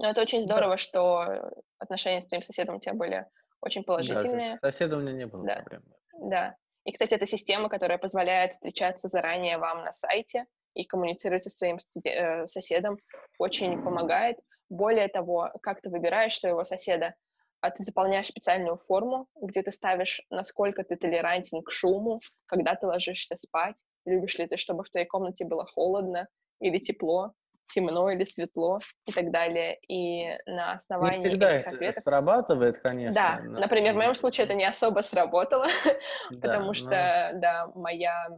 [0.00, 0.76] Но это очень здорово, да.
[0.78, 3.26] что отношения с твоим соседом у тебя были
[3.60, 4.58] очень положительные.
[4.62, 5.56] Да, соседа у меня не было да.
[5.56, 5.82] проблем.
[6.14, 6.56] Да.
[6.84, 11.78] И, кстати, это система, которая позволяет встречаться заранее вам на сайте и коммуницировать со своим
[11.78, 12.96] студи- э, соседом,
[13.38, 14.38] очень помогает.
[14.70, 17.14] Более того, как ты выбираешь своего соседа,
[17.60, 22.86] а ты заполняешь специальную форму, где ты ставишь, насколько ты толерантен к шуму, когда ты
[22.86, 23.76] ложишься спать,
[24.06, 26.26] любишь ли ты, чтобы в твоей комнате было холодно
[26.58, 27.34] или тепло,
[27.70, 29.78] темно или светло и так далее.
[29.88, 32.02] И на основании не всегда этих ответов...
[32.04, 33.14] срабатывает, конечно.
[33.14, 33.60] Да, но...
[33.60, 35.66] например, в моем случае это не особо сработало,
[36.30, 36.74] да, потому но...
[36.74, 38.28] что, да, моя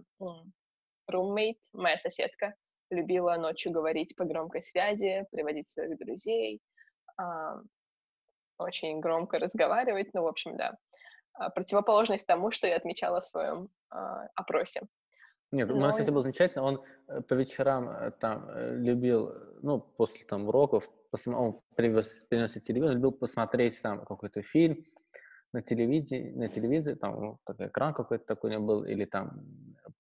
[1.11, 2.55] roommate, моя соседка,
[2.91, 6.61] любила ночью говорить по громкой связи, приводить своих друзей,
[8.59, 10.77] очень громко разговаривать, ну, в общем, да.
[11.35, 14.83] а, противоположность тому, что я отмечала в своем а, опросе.
[15.53, 15.77] Нет, Но...
[15.77, 16.65] у нас, кстати, было замечательно.
[16.65, 20.89] Он э, по вечерам э, там э, любил, ну, после там уроков,
[21.27, 24.83] он привез, принес телевизор, любил посмотреть там какой-то фильм
[25.53, 29.45] на телевидении, на телевизоре, там ну, такой экран какой-то такой у него был, или там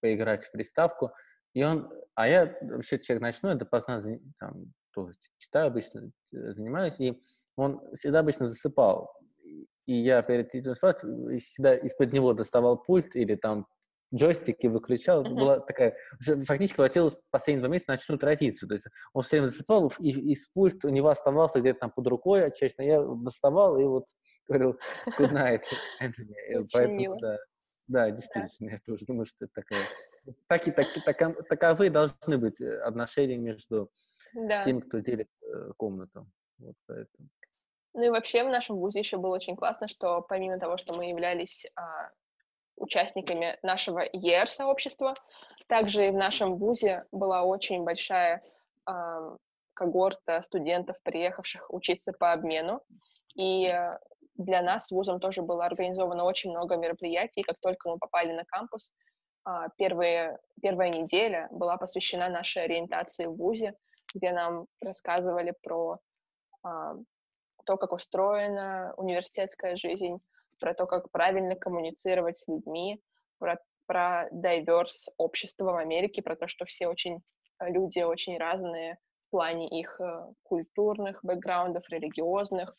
[0.00, 1.12] поиграть в приставку.
[1.52, 4.02] И он, а я вообще человек ночной, допоздна
[4.38, 7.22] там, тоже читаю обычно, занимаюсь, и
[7.56, 9.12] он всегда обычно засыпал.
[9.84, 13.66] И я перед этим спать всегда из-под него доставал пульт или там
[14.14, 15.22] джойстики выключал.
[15.22, 15.34] Uh-huh.
[15.34, 18.68] была такая, уже фактически хватило последние два месяца ночную традицию.
[18.68, 22.06] То есть он все время засыпал, и, и пульт у него оставался где-то там под
[22.06, 24.06] рукой, честно, я доставал и вот
[24.48, 24.78] говорил
[25.18, 25.62] good night,
[26.00, 26.34] Энтони.
[26.72, 27.38] Поэтому, да,
[27.88, 29.86] да, действительно, я тоже думаю, что это такая...
[30.48, 33.90] Так так, так, таковы должны быть э, отношения между
[34.34, 34.62] да.
[34.62, 36.26] теми, кто делит э, комнату.
[36.58, 37.28] Вот поэтому.
[37.94, 41.10] Ну и вообще в нашем вузе еще было очень классно, что помимо того, что мы
[41.10, 42.10] являлись а,
[42.82, 45.14] участниками нашего ЕР-сообщества.
[45.68, 48.42] Также и в нашем ВУЗе была очень большая
[48.88, 48.92] э,
[49.74, 52.82] когорта студентов, приехавших учиться по обмену.
[53.34, 53.72] И
[54.34, 57.42] для нас вузом тоже было организовано очень много мероприятий.
[57.42, 58.92] Как только мы попали на кампус,
[59.46, 63.74] э, первые, первая неделя была посвящена нашей ориентации в ВУЗе,
[64.14, 65.98] где нам рассказывали про
[66.64, 66.68] э,
[67.64, 70.18] то, как устроена университетская жизнь,
[70.62, 73.02] про то, как правильно коммуницировать с людьми,
[73.38, 77.18] про, про diverse общество в Америке, про то, что все очень
[77.58, 78.96] э, люди очень разные
[79.26, 82.76] в плане их э, культурных бэкграундов, религиозных,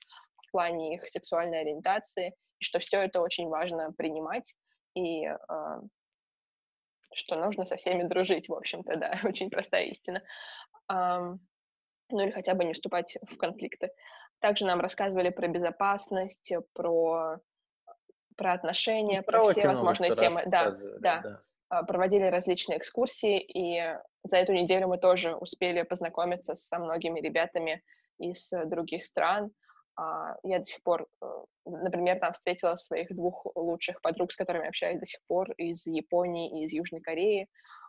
[0.47, 4.55] в плане их сексуальной ориентации, и что все это очень важно принимать,
[4.95, 5.35] и э,
[7.13, 10.23] что нужно со всеми дружить, в общем-то, да, очень простая истина.
[10.89, 11.39] Um,
[12.09, 13.89] ну или хотя бы не вступать в конфликты.
[14.39, 17.39] Также нам рассказывали про безопасность, про
[18.35, 20.43] про отношения, ну, про, про все возможные темы.
[20.45, 21.41] Да, да, да.
[21.69, 27.81] А, проводили различные экскурсии, и за эту неделю мы тоже успели познакомиться со многими ребятами
[28.19, 29.51] из других стран.
[29.95, 31.25] А, я до сих пор, э,
[31.65, 36.61] например, там встретила своих двух лучших подруг, с которыми общаюсь до сих пор, из Японии
[36.61, 37.47] и из Южной Кореи.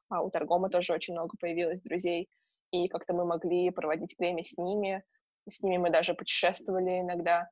[0.08, 2.28] А у Торгома тоже очень много появилось друзей,
[2.70, 5.02] и как-то мы могли проводить время с ними.
[5.48, 7.48] С ними мы даже путешествовали иногда.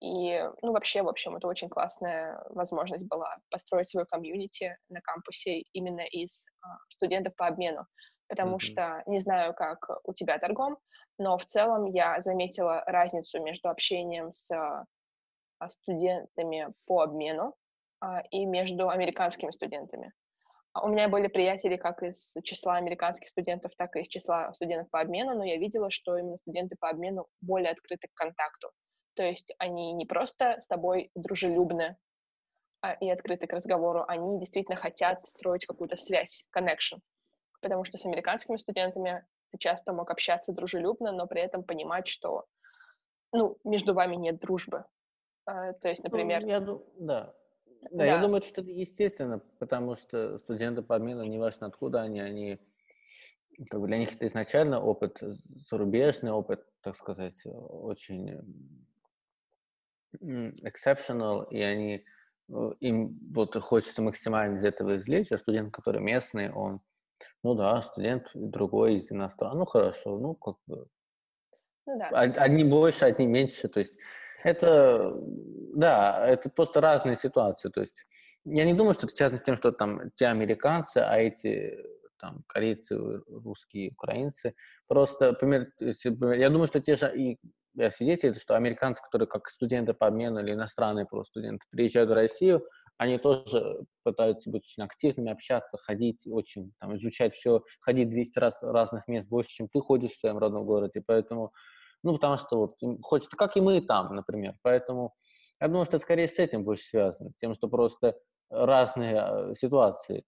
[0.00, 5.60] И, ну, вообще, в общем, это очень классная возможность была построить свою комьюнити на кампусе
[5.72, 7.86] именно из а, студентов по обмену.
[8.28, 8.60] Потому mm-hmm.
[8.60, 10.78] что, не знаю, как у тебя торгом,
[11.18, 14.84] но в целом я заметила разницу между общением с а,
[15.68, 17.54] студентами по обмену
[18.00, 20.12] а, и между американскими студентами.
[20.82, 25.00] У меня были приятели как из числа американских студентов, так и из числа студентов по
[25.00, 28.70] обмену, но я видела, что именно студенты по обмену более открыты к контакту.
[29.14, 31.96] То есть они не просто с тобой дружелюбны
[32.80, 37.00] а, и открыты к разговору, они действительно хотят строить какую-то связь, connection.
[37.60, 42.44] Потому что с американскими студентами ты часто мог общаться дружелюбно, но при этом понимать, что
[43.32, 44.84] ну, между вами нет дружбы.
[45.46, 46.42] А, то есть, ну, например...
[46.42, 46.78] Ну, я, да.
[46.98, 47.34] Да,
[47.90, 52.58] да, я думаю, что это естественно, потому что студенты по обмену, неважно откуда они, они
[53.70, 55.18] как бы для них это изначально опыт
[55.68, 58.42] зарубежный, опыт, так сказать, очень
[60.20, 62.04] exceptional, и они
[62.48, 66.80] э, им вот хочется максимально из этого извлечь, а студент, который местный, он,
[67.42, 70.86] ну да, студент другой из иностранных, ну хорошо, ну как бы,
[71.86, 72.08] ну, да.
[72.08, 73.94] одни больше, одни меньше, то есть
[74.42, 75.12] это,
[75.74, 78.06] да, это просто разные ситуации, то есть
[78.44, 81.78] я не думаю, что это связано с тем, что там те американцы, а эти
[82.18, 82.96] там корейцы,
[83.26, 84.54] русские, украинцы,
[84.86, 87.38] просто, например, я думаю, что те же и
[87.74, 92.14] я свидетель, что американцы, которые как студенты по обмену или иностранные просто студенты приезжают в
[92.14, 92.66] Россию,
[92.96, 98.56] они тоже пытаются быть очень активными, общаться, ходить, очень там, изучать все, ходить 200 раз
[98.62, 101.02] разных мест больше, чем ты ходишь в своем родном городе.
[101.04, 101.52] Поэтому,
[102.02, 104.54] ну, потому что вот хочется, как и мы там, например.
[104.62, 105.12] Поэтому
[105.60, 108.16] я думаю, что это скорее с этим больше связано, тем, что просто
[108.50, 110.24] разные э, ситуации,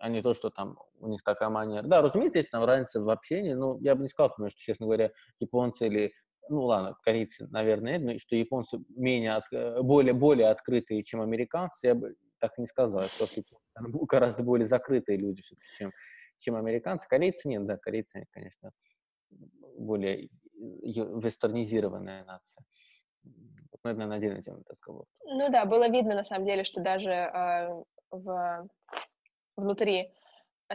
[0.00, 1.82] а не то, что там у них такая манера.
[1.82, 4.86] Да, разумеется, есть там разница в общении, но я бы не сказал, потому что, честно
[4.86, 6.12] говоря, японцы или
[6.48, 11.86] ну ладно, корейцы, наверное, но что японцы менее, от, э, более, более открытые, чем американцы,
[11.86, 13.26] я бы так не сказал, что
[13.74, 15.42] гораздо более закрытые люди
[15.76, 15.92] чем,
[16.38, 17.08] чем американцы.
[17.08, 18.72] Корейцы нет, да, корейцы, конечно,
[19.78, 22.64] более вестернизированная нация.
[23.84, 25.06] Наверное, на отдельную тему разговор.
[25.24, 28.68] Ну да, было видно, на самом деле, что даже э, в,
[29.56, 30.12] внутри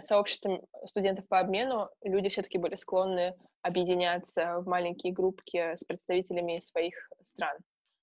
[0.02, 6.96] сообществом студентов по обмену люди все-таки были склонны объединяться в маленькие группки с представителями своих
[7.22, 7.58] стран.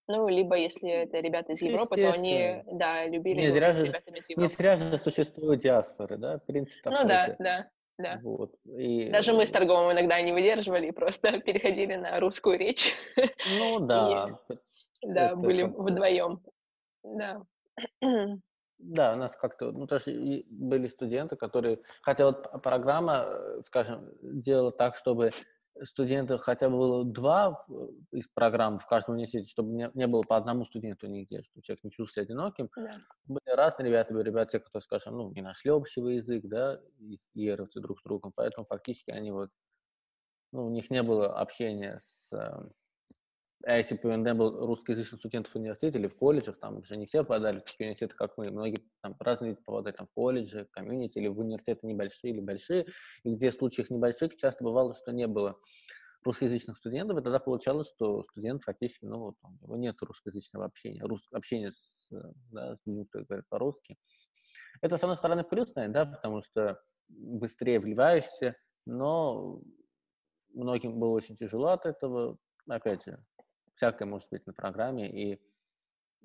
[0.07, 4.03] Ну, либо если это ребята из Европы, то они, да, любили не зря же,
[4.37, 7.37] Не зря же существуют диаспоры, да, в принципе, Ну да, же.
[7.39, 8.21] да, да.
[8.23, 8.53] Вот.
[8.65, 9.09] И...
[9.11, 12.95] Даже мы с торговым иногда не выдерживали и просто переходили на русскую речь.
[13.59, 14.39] Ну да.
[15.01, 16.41] И, да, были вдвоем.
[17.03, 17.43] Да.
[18.87, 24.73] Да, у нас как-то, ну, тоже были студенты, которые, хотя вот программа, э, скажем, делала
[24.73, 25.33] так, чтобы
[25.83, 27.65] студентов хотя бы было два
[28.13, 31.83] из программ в каждом университете, чтобы не, не было по одному студенту нигде, чтобы человек
[31.85, 32.69] не чувствовал себя одиноким.
[32.77, 33.01] Да.
[33.27, 37.81] Были разные ребята, были ребята, которые, скажем, ну, не нашли общего языка, да, и иеровцы
[37.81, 39.49] друг с другом, поэтому фактически они вот,
[40.53, 42.73] ну, у них не было общения с эм,
[43.67, 47.07] а если бы УНД был русскоязычных студентов в университете или в колледжах, там уже не
[47.07, 48.51] все попадали в такие университеты, как мы.
[48.51, 52.87] Многие там разные попадали там, в колледжи, комьюнити или в университеты небольшие или большие.
[53.23, 55.59] И где в случаях небольших часто бывало, что не было
[56.25, 61.03] русскоязычных студентов, и тогда получалось, что студент фактически, ну вот, у него нет русскоязычного общения,
[61.03, 62.09] рус, общения с,
[62.51, 63.97] да, с людьми, кто говорит по-русски.
[64.81, 68.57] Это, с одной стороны, плюс, да, потому что быстрее вливаешься,
[68.87, 69.61] но
[70.53, 72.39] многим было очень тяжело от этого.
[72.67, 73.23] Опять же,
[73.75, 75.41] всякое может быть на программе, и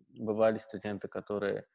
[0.10, 1.66] бывали студенты, которые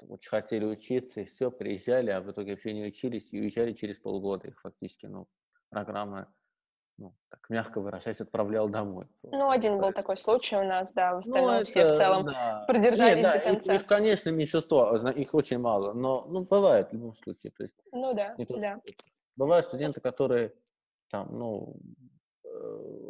[0.00, 3.98] очень хотели учиться, и все, приезжали, а в итоге вообще не учились, и уезжали через
[3.98, 4.48] полгода.
[4.48, 5.28] Их фактически, ну,
[5.70, 6.32] программа,
[6.98, 9.06] ну, так мягко выражаясь, отправлял домой.
[9.20, 9.38] Просто.
[9.38, 12.24] Ну, один был такой случай у нас, да, в ну, остальном ну, все в целом
[12.26, 12.64] да.
[12.66, 13.74] продержались Нет, да, до конца.
[13.74, 17.52] Их, их, конечно, меньшинство, а их очень мало, но, ну, бывает в любом случае.
[17.52, 18.80] То есть, ну, да, да.
[19.36, 20.54] Бывают студенты, которые
[21.10, 21.76] там, ну,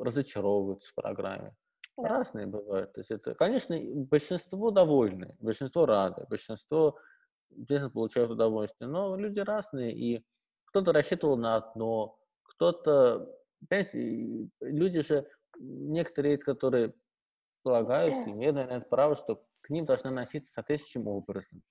[0.01, 1.55] разочаровываются в программе.
[1.97, 2.09] Да.
[2.09, 2.93] Разные бывают.
[2.93, 6.99] То есть это, конечно, большинство довольны, большинство рады, большинство
[7.51, 10.25] действительно получают удовольствие, но люди разные, и
[10.67, 13.33] кто-то рассчитывал на одно, кто-то,
[13.69, 16.95] понимаете, люди же, некоторые, которые
[17.63, 21.63] полагают, имеют, наверное, право, что к ним должны относиться соответствующим образом.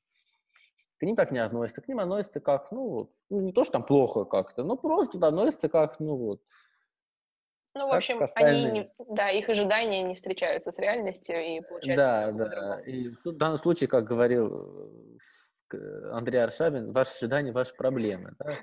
[1.00, 3.74] К ним так не относятся, к ним относятся как, ну, вот, ну, не то, что
[3.74, 6.42] там плохо как-то, но просто относятся как, ну, вот,
[7.76, 12.32] ну, в общем, они не, да, их ожидания не встречаются с реальностью и получается.
[12.32, 12.80] Да, да.
[12.82, 15.18] И тут в данном случае, как говорил
[15.74, 18.36] э, Андрей Аршавин, ваши ожидания, ваши проблемы.
[18.38, 18.58] Да?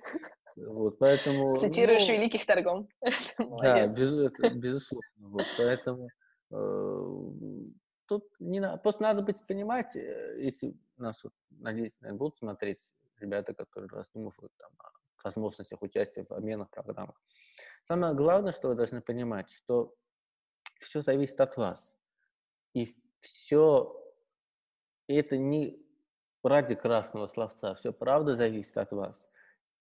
[0.57, 2.89] Вот, поэтому, Цитируешь ну, великих торгом.
[3.63, 5.09] Да, без, безусловно.
[5.19, 6.09] Вот, поэтому
[6.53, 7.05] э,
[8.07, 13.55] тут не надо, просто надо быть понимать, э, если нас, вот, надеюсь, будут смотреть ребята,
[13.55, 14.71] которые раздумывают там,
[15.25, 17.21] возможностях участия в обменных программах.
[17.85, 19.95] Самое главное, что вы должны понимать, что
[20.81, 21.95] все зависит от вас.
[22.75, 23.97] И все
[25.07, 25.85] это не
[26.43, 29.27] ради красного словца, все правда зависит от вас.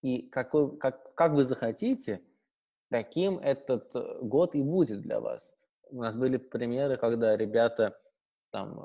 [0.01, 2.23] И какой, как, как вы захотите,
[2.89, 5.53] таким этот э, год и будет для вас.
[5.89, 7.99] У нас были примеры, когда ребята
[8.51, 8.79] там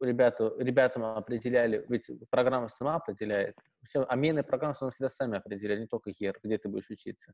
[0.00, 3.56] ребята, ребятам определяли, ведь программа сама определяет,
[3.88, 7.32] все, обменные программы всегда сами определяют, не только ЕР, где ты будешь учиться.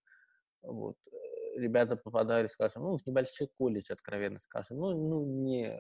[0.63, 0.97] Вот.
[1.57, 5.79] Ребята попадали, скажем, ну, в небольшой колледж, откровенно скажем, ну, ну не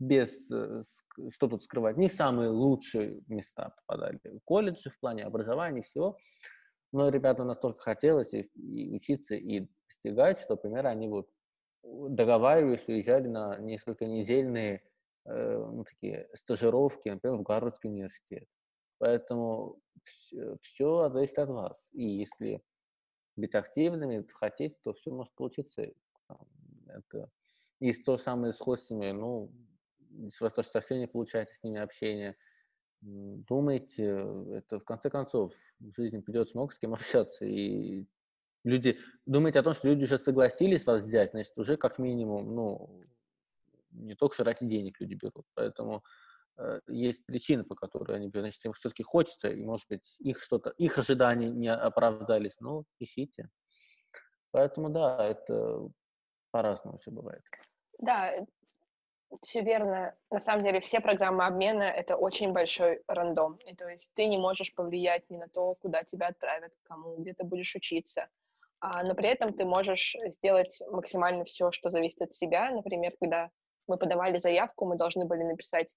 [0.00, 0.82] без, э,
[1.30, 4.18] что тут скрывать, не самые лучшие места попадали.
[4.44, 6.16] Колледжи в плане образования и всего.
[6.92, 11.28] Но ребятам настолько хотелось и, и учиться, и достигать, что, например, они вот
[11.82, 14.82] договаривались, уезжали на несколько недельные
[15.32, 18.46] ну, такие стажировки, например, в Гарвардский университет.
[18.98, 21.86] Поэтому все, все зависит от вас.
[21.92, 22.62] И если
[23.36, 25.86] быть активными, хотеть, то все может получиться.
[26.86, 27.30] Это...
[27.80, 29.50] И то самое с хостами, ну,
[30.10, 32.36] если у вас тоже совсем не получается с ними общение,
[33.00, 34.04] думайте,
[34.52, 38.04] это в конце концов в жизни придется много с кем общаться, и
[38.64, 43.02] люди, думаете о том, что люди уже согласились вас взять, значит, уже как минимум, ну,
[43.90, 46.02] не только ради денег люди берут, поэтому
[46.58, 50.42] э, есть причины, по которой они берут, значит, им все-таки хочется, и, может быть, их
[50.42, 53.48] что-то, их ожидания не оправдались, ну, ищите.
[54.52, 55.88] Поэтому, да, это
[56.50, 57.42] по-разному все бывает.
[57.98, 58.32] Да,
[59.42, 60.14] все верно.
[60.30, 63.56] На самом деле все программы обмена— это очень большой рандом.
[63.66, 67.34] И то есть ты не можешь повлиять ни на то, куда тебя отправят, кому, где
[67.34, 68.28] ты будешь учиться.
[68.80, 72.70] А, но при этом ты можешь сделать максимально все, что зависит от себя.
[72.70, 73.50] Например, когда
[73.86, 75.94] мы подавали заявку, мы должны были написать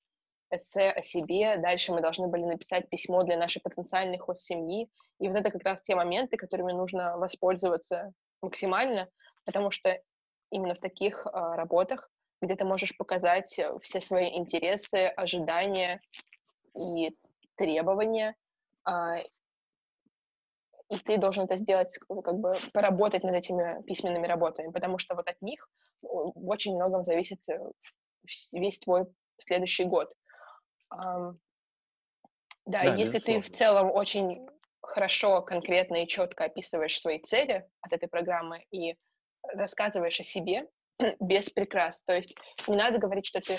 [0.52, 4.90] эссе о себе, дальше мы должны были написать письмо для нашей потенциальной хост-семьи.
[5.20, 8.12] И вот это как раз те моменты, которыми нужно воспользоваться
[8.42, 9.10] максимально,
[9.46, 10.00] потому что
[10.50, 12.10] именно в таких а, работах,
[12.42, 16.02] где ты можешь показать все свои интересы, ожидания
[16.78, 17.16] и
[17.56, 18.36] требования,
[18.84, 19.20] а,
[20.90, 25.28] и ты должен это сделать, как бы поработать над этими письменными работами, потому что вот
[25.28, 25.68] от них
[26.04, 27.60] в очень многом зависит э,
[28.54, 29.06] весь твой
[29.40, 30.12] следующий год.
[30.92, 31.36] Да,
[32.66, 34.48] да если ты в целом очень
[34.82, 38.96] хорошо, конкретно и четко описываешь свои цели от этой программы и
[39.54, 40.68] рассказываешь о себе
[41.20, 42.36] без прикрас, то есть
[42.68, 43.58] не надо говорить, что ты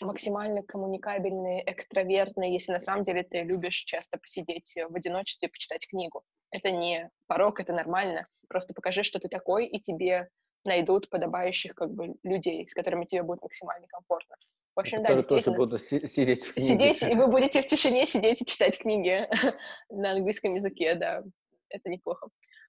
[0.00, 5.86] максимально коммуникабельный, экстравертный, если на самом деле ты любишь часто посидеть в одиночестве и почитать
[5.86, 6.22] книгу.
[6.50, 8.24] Это не порог, это нормально.
[8.48, 10.28] Просто покажи, что ты такой, и тебе
[10.64, 14.36] найдут подобающих как бы людей, с которыми тебе будет максимально комфортно.
[14.76, 15.56] В общем, да, действительно.
[15.56, 16.68] тоже будут сидеть в книге.
[16.68, 19.28] Сидеть, и вы будете в тишине сидеть и читать книги
[19.90, 21.22] на английском языке, да,
[21.68, 22.28] это неплохо.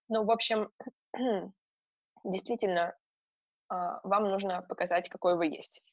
[0.09, 0.69] Ну, в общем,
[2.23, 2.95] действительно,
[3.69, 5.83] а, вам нужно показать, какой вы есть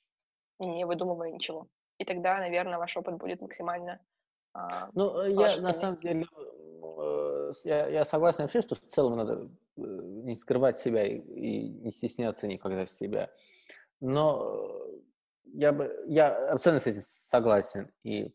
[0.59, 1.69] не выдумывая ничего.
[1.99, 4.01] И тогда, наверное, ваш опыт будет максимально
[4.55, 6.27] а, Ну, э, я на самом деле,
[6.83, 9.49] э, я, я согласен вообще, что в целом надо
[9.79, 13.31] не скрывать себя и, и не стесняться никогда себя.
[14.01, 14.87] Но
[15.45, 17.91] я бы, я абсолютно с этим согласен.
[18.05, 18.35] И,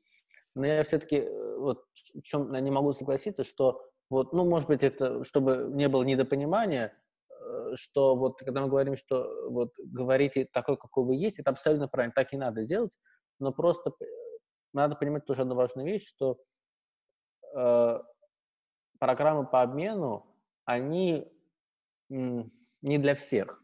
[0.55, 1.27] но я все-таки
[1.57, 6.03] вот в чем не могу согласиться, что вот, ну, может быть, это, чтобы не было
[6.03, 6.93] недопонимания,
[7.43, 11.87] Э, что вот когда мы говорим, что вот говорите такой, какой вы есть, это абсолютно
[11.87, 12.95] правильно, так и надо делать,
[13.39, 13.91] но просто
[14.73, 16.37] надо понимать тоже одну важную вещь, что
[17.55, 17.99] э,
[18.99, 20.25] программы по обмену,
[20.65, 21.27] они
[22.09, 23.63] не для всех.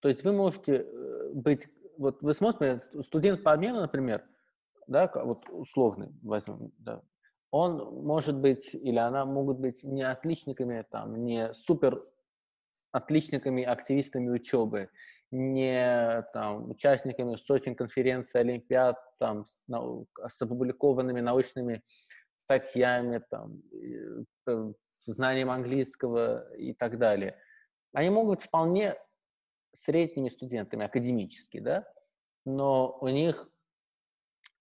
[0.00, 4.24] То есть вы можете э, быть, вот вы смотрите, студент по обмену, например,
[4.86, 7.02] да, вот условный возьмем, да,
[7.50, 12.04] он может быть или она могут быть не отличниками, там, не супер
[12.92, 14.90] отличниками, активистами учебы,
[15.30, 21.82] не там, участниками сотен конференций, олимпиад, там, с, нау- с опубликованными научными
[22.36, 23.62] статьями, там,
[24.46, 24.72] э,
[25.12, 27.38] знанием английского и так далее.
[27.92, 28.96] Они могут вполне
[29.74, 31.86] средними студентами, академически, да,
[32.44, 33.48] но у них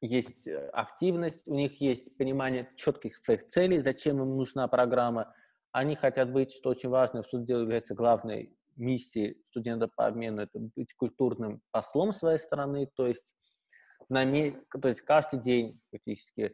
[0.02, 5.34] есть э, активность, у них есть понимание четких своих целей, зачем им нужна программа.
[5.72, 10.60] Они хотят быть, что очень важно, в суде является главной миссией студента по обмену, это
[10.60, 13.34] быть культурным послом своей страны, то есть,
[14.10, 16.54] на, то есть каждый день фактически э,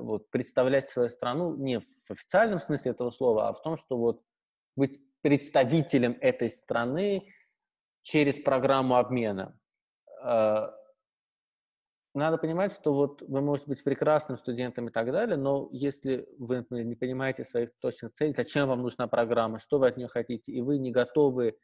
[0.00, 4.22] вот, представлять свою страну не в официальном смысле этого слова, а в том, что вот
[4.76, 7.32] быть представителем этой страны
[8.02, 9.58] через программу обмена.
[10.24, 10.68] Э,
[12.14, 16.66] надо понимать, что вот вы можете быть прекрасным студентом и так далее, но если вы
[16.70, 20.60] не понимаете своих точных целей, зачем вам нужна программа, что вы от нее хотите, и
[20.60, 21.58] вы не готовы,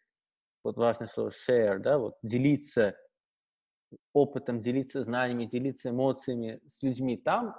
[0.63, 2.97] вот важное слово share, да, вот делиться
[4.13, 7.55] опытом, делиться знаниями, делиться эмоциями с людьми там,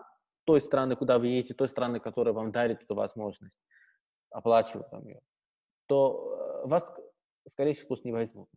[0.45, 3.55] той страны, куда вы едете, той страны, которая вам дарит эту возможность,
[4.29, 5.21] оплачивают там ее,
[5.87, 6.91] то э, вас,
[7.49, 8.49] скорее всего, просто не возьмут.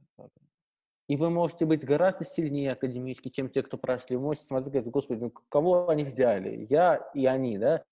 [1.09, 4.17] И вы можете быть гораздо сильнее академически, чем те, кто прошли.
[4.17, 6.67] Вы можете смотреть, говорить, господи, ну кого они взяли?
[6.69, 7.83] Я и они, да?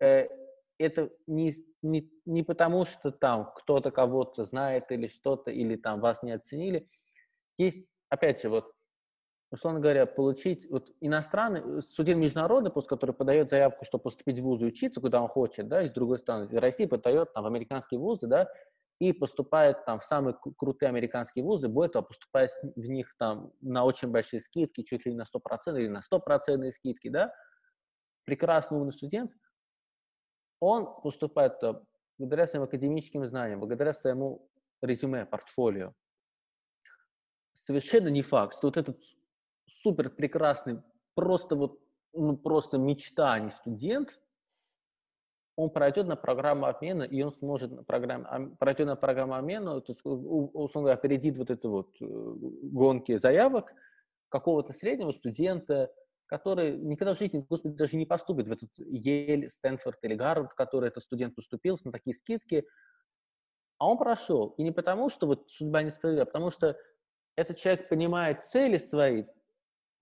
[0.00, 0.28] Э,
[0.78, 6.22] это не, не, не потому, что там кто-то кого-то знает или что-то, или там вас
[6.22, 6.88] не оценили.
[7.58, 8.72] Есть, опять же, вот,
[9.50, 14.60] условно говоря, получить вот иностранный, студент международный, после который подает заявку, чтобы поступить в вуз
[14.60, 18.00] и учиться, куда он хочет, да, и с другой стороны, Россия подает там в американские
[18.00, 18.48] вузы, да,
[18.98, 23.84] и поступает там в самые крутые американские вузы, более того, поступает в них там на
[23.84, 27.32] очень большие скидки, чуть ли не на 100% или на 100% скидки, да,
[28.24, 29.32] прекрасный умный студент,
[30.60, 31.60] он поступает
[32.18, 34.48] благодаря своим академическим знаниям, благодаря своему
[34.80, 35.92] резюме, портфолио.
[37.52, 38.98] Совершенно не факт, что вот этот
[39.66, 40.82] супер прекрасный,
[41.14, 41.80] просто вот,
[42.12, 44.20] ну, просто мечта, а не студент,
[45.56, 49.92] он пройдет на программу обмена, и он сможет на программу, пройдет на программу обмена, то
[49.92, 53.72] есть, условно говоря, опередит вот это вот э, гонки заявок
[54.28, 55.90] какого-то среднего студента,
[56.26, 60.88] который никогда в жизни, господи, даже не поступит в этот Ель, Стэнфорд или Гарвард, который
[60.88, 62.66] этот студент поступил на такие скидки,
[63.78, 64.54] а он прошел.
[64.58, 66.76] И не потому, что вот судьба несправедлива, а потому что
[67.36, 69.24] этот человек понимает цели свои,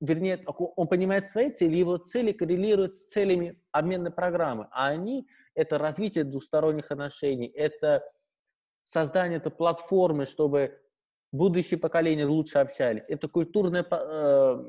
[0.04, 5.78] вернее, он понимает свои цели, его цели коррелируют с целями обменной программы, а они это
[5.78, 8.04] развитие двусторонних отношений, это
[8.84, 10.80] создание этой платформы, чтобы
[11.32, 14.64] будущие поколения лучше общались, это культурное э,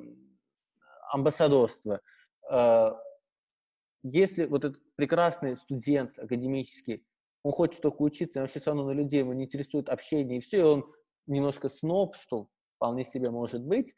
[1.11, 2.01] амбассадорство.
[2.49, 2.91] Э,
[4.03, 7.05] если вот этот прекрасный студент академический,
[7.43, 10.59] он хочет только учиться, он вообще равно на людей, его не интересует общение, и все,
[10.59, 10.93] и он
[11.27, 13.93] немножко сноб, что вполне себе может быть,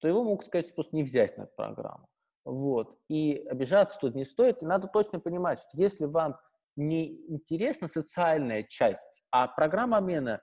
[0.00, 2.08] то его могут сказать, что просто не взять на эту программу.
[2.44, 2.96] Вот.
[3.08, 4.62] И обижаться тут не стоит.
[4.62, 6.38] И надо точно понимать, что если вам
[6.76, 10.40] не интересна социальная часть, а программа обмена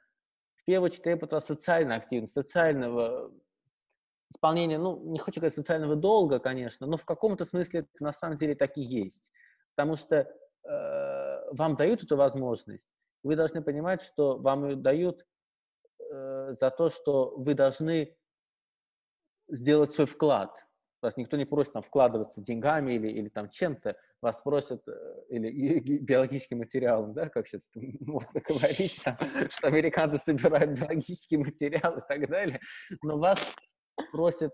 [0.56, 3.32] в первую очередь требует социальной активности, социального
[4.34, 8.38] исполнения, ну, не хочу сказать социального долга, конечно, но в каком-то смысле это на самом
[8.38, 9.32] деле так и есть.
[9.76, 12.90] Потому что э, вам дают эту возможность,
[13.24, 15.26] вы должны понимать, что вам ее дают
[16.00, 18.18] э, за то, что вы должны
[19.54, 20.66] сделать свой вклад.
[21.02, 25.80] Вас никто не просит там, вкладываться деньгами или, или там чем-то, вас просят, э, или
[26.00, 29.18] биологическим материалом, да, как сейчас можно говорить, там,
[29.50, 32.60] что американцы собирают биологический материал и так далее,
[33.02, 33.40] но вас
[34.12, 34.54] просят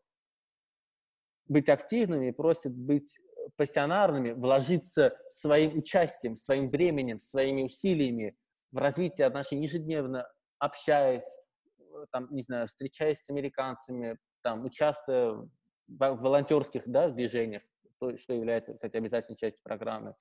[1.48, 3.16] быть активными, просят быть
[3.56, 8.36] пассионарными, вложиться своим участием, своим временем, своими усилиями
[8.72, 10.28] в развитие отношений, ежедневно
[10.58, 11.30] общаясь,
[11.80, 15.50] э, там, не знаю, встречаясь с американцами, там, участвуя в
[15.88, 17.64] волонтерских да, движениях,
[18.00, 20.16] то, что является, кстати, обязательной частью программы.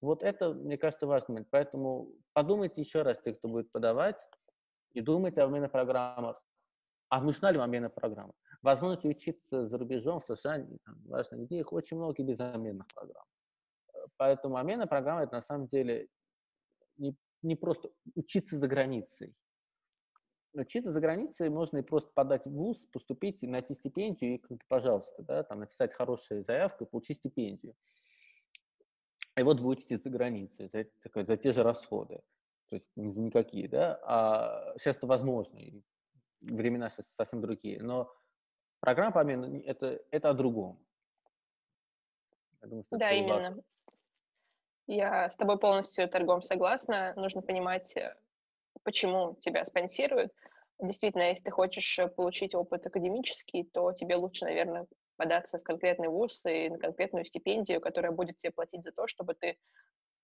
[0.00, 1.48] Вот это, мне кажется, важный момент.
[1.50, 4.18] Поэтому подумайте еще раз, те, кто будет подавать,
[4.92, 6.42] и думайте о обменных программах.
[7.08, 8.32] А нужна ли вам обменная программа?
[8.62, 13.24] Возможность учиться за рубежом, в США, там, важно где, их очень много без обменных программ.
[14.16, 16.08] Поэтому обменная программа– это на самом деле
[16.96, 19.34] не, не просто учиться за границей.
[20.54, 25.42] Учиться за границей можно и просто подать в ВУЗ, поступить, найти стипендию и, пожалуйста, да,
[25.42, 27.74] там, написать хорошую заявку и получить стипендию.
[29.36, 32.22] И вот вы учитесь за границей, за, за те же расходы.
[32.70, 35.82] То есть не за никакие, да, а сейчас это возможно, и
[36.40, 37.82] времена сейчас совсем другие.
[37.82, 38.12] Но
[38.80, 40.84] программа по обмену это, это о другом.
[42.62, 43.34] думаю, да, именно.
[43.34, 43.62] Важно.
[44.86, 47.12] Я с тобой полностью торгом согласна.
[47.14, 48.16] Нужно понимать, э,
[48.84, 50.32] почему тебя спонсируют.
[50.80, 56.08] Действительно, если ты хочешь э, получить опыт академический, то тебе лучше, наверное, податься в конкретный
[56.08, 59.56] вуз и на конкретную стипендию, которая будет тебе платить за то, чтобы ты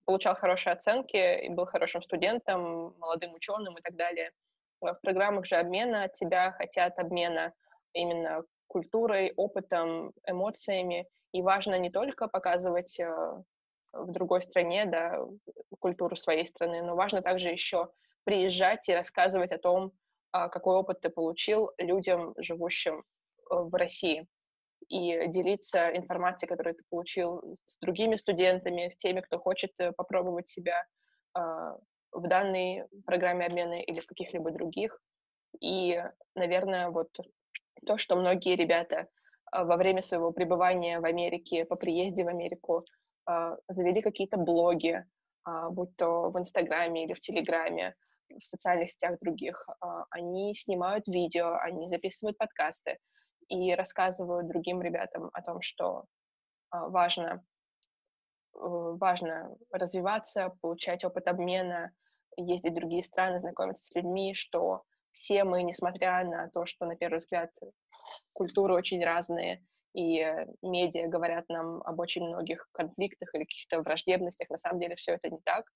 [0.05, 4.31] получал хорошие оценки и был хорошим студентом, молодым ученым и так далее.
[4.81, 7.53] В программах же обмена от тебя хотят обмена
[7.93, 11.07] именно культурой, опытом, эмоциями.
[11.33, 13.09] И важно не только показывать э,
[13.93, 15.19] в другой стране да,
[15.79, 17.91] культуру своей страны, но важно также еще
[18.25, 19.93] приезжать и рассказывать о том,
[20.33, 23.03] а, какой опыт ты получил людям, живущим э,
[23.51, 24.27] в России,
[24.89, 30.49] и делиться информацией, которую ты получил с другими студентами, с теми, кто хочет э, попробовать
[30.49, 30.85] себя
[31.35, 31.77] а,
[32.13, 35.01] в данной программе обмена или в каких-либо других.
[35.61, 36.03] И,
[36.35, 37.09] наверное, вот
[37.87, 39.09] то, что многие ребята
[39.51, 42.85] а, во время своего пребывания в Америке, по приезде в Америку,
[43.69, 45.03] завели какие-то блоги,
[45.71, 47.95] будь то в Инстаграме или в Телеграме,
[48.41, 52.99] в социальных сетях других, а, они снимают видео, они записывают подкасты
[53.49, 56.05] и рассказывают другим ребятам о том, что
[56.71, 57.45] а, важно,
[58.55, 61.93] э, важно развиваться, получать опыт обмена,
[62.37, 64.83] ездить в другие страны, знакомиться с людьми, что
[65.13, 67.51] все мы, несмотря на то, что на первый взгляд
[68.33, 69.65] культуры очень разные,
[69.95, 70.27] и
[70.63, 75.31] медиа говорят нам об очень многих конфликтах или каких-то враждебностях, на самом деле все это
[75.31, 75.67] не так,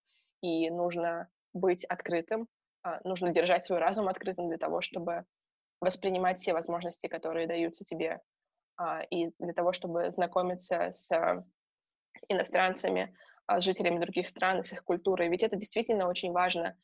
[0.40, 1.28] и нужно
[1.58, 2.48] быть открытым,
[2.82, 5.24] а, нужно держать свой разум открытым для того, чтобы
[5.80, 8.20] воспринимать все возможности, которые даются тебе,
[8.76, 11.44] а, и для того, чтобы знакомиться с
[12.28, 13.14] иностранцами,
[13.46, 15.28] а, с жителями других стран, с их культурой.
[15.28, 16.76] Ведь это действительно очень важно.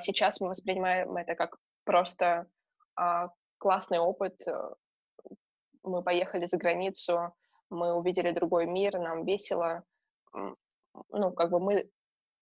[0.00, 2.46] Сейчас мы воспринимаем это как просто
[3.56, 4.38] классный опыт.
[5.82, 7.34] Мы поехали за границу,
[7.70, 9.82] мы увидели другой мир, нам весело.
[10.34, 11.90] Ну, как бы мы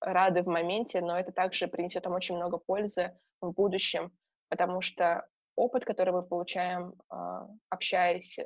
[0.01, 4.13] рады в моменте, но это также принесет нам очень много пользы в будущем,
[4.49, 5.27] потому что
[5.57, 8.39] опыт, который мы получаем, а, общаясь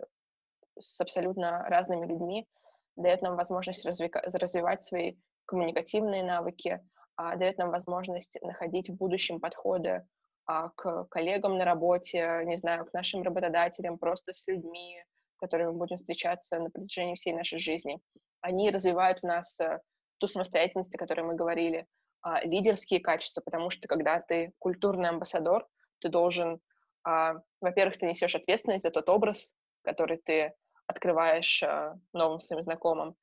[0.79, 2.49] с абсолютно разными людьми,
[2.97, 6.81] дает нам возможность развивать свои коммуникативные навыки,
[7.17, 10.07] а, дает нам возможность находить в будущем подходы
[10.47, 15.03] а, к коллегам на работе, не знаю, к нашим работодателям, просто с людьми,
[15.37, 18.01] с которыми мы будем встречаться на протяжении всей нашей жизни.
[18.41, 19.81] Они развивают в нас э,
[20.23, 21.85] ту самостоятельность, о которой мы говорили,
[22.23, 25.67] а, лидерские качества, потому что когда ты культурный амбассадор,
[25.99, 26.61] ты должен,
[27.03, 29.53] а, во-первых, ты несешь ответственность за тот образ,
[29.83, 30.55] который ты
[30.87, 33.17] открываешь а, новым своим знакомым,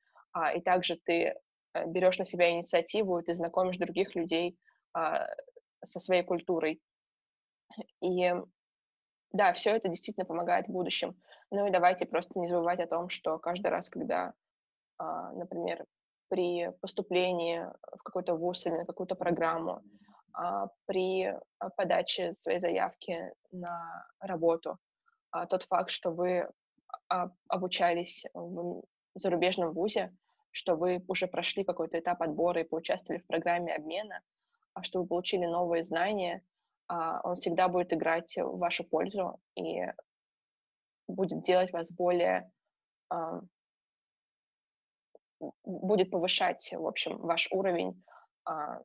[0.54, 1.34] и также ты
[1.72, 4.58] а, берешь на себя инициативу, и ты знакомишь других людей
[4.92, 6.82] со своей культурой.
[8.02, 8.34] И
[9.32, 11.14] да, все это действительно помогает в будущем.
[11.50, 14.34] Ну и давайте просто не забывать о том, что каждый раз, когда,
[14.98, 15.86] например,
[16.30, 17.66] при поступлении
[17.98, 19.82] в какой-то вуз или на какую-то программу,
[20.32, 24.78] а, при а, подаче своей заявки на работу.
[25.30, 26.48] А, тот факт, что вы
[27.48, 28.82] обучались в
[29.14, 30.12] зарубежном вузе,
[30.50, 34.20] что вы уже прошли какой-то этап отбора и поучаствовали в программе обмена,
[34.74, 36.42] а что вы получили новые знания,
[36.88, 39.82] а, он всегда будет играть в вашу пользу и
[41.06, 42.50] будет делать вас более
[43.08, 43.40] а,
[45.64, 48.02] будет повышать, в общем, ваш уровень
[48.44, 48.80] а,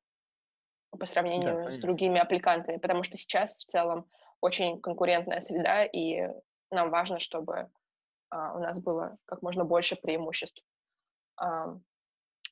[0.91, 4.09] по сравнению да, с другими аппликантами, потому что сейчас в целом
[4.41, 6.29] очень конкурентная среда, и
[6.71, 7.69] нам важно, чтобы
[8.31, 10.63] у нас было как можно больше преимуществ.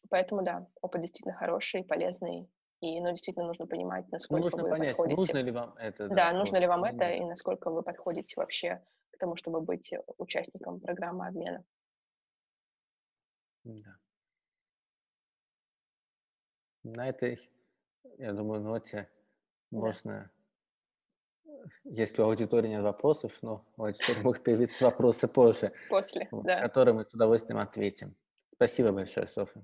[0.10, 2.50] Поэтому да, опыт действительно хороший, полезный,
[2.82, 5.16] и, ну, действительно нужно понимать, ну, насколько ну, нужно вы понять, подходите.
[5.16, 6.10] нужно ли вам это.
[6.10, 9.94] Да, да нужно ли вам это, и насколько вы подходите вообще к тому, чтобы быть
[10.18, 11.64] участником программы обмена.
[13.64, 13.98] Да.
[16.84, 17.40] На этой,
[18.18, 19.10] я думаю, ноте
[19.72, 19.78] да.
[19.78, 20.32] можно,
[21.86, 26.62] если у аудитории нет вопросов, но у аудитории могут появиться вопросы позже, После, вот, да.
[26.62, 28.16] которые мы с удовольствием ответим.
[28.54, 29.64] Спасибо большое, Софья.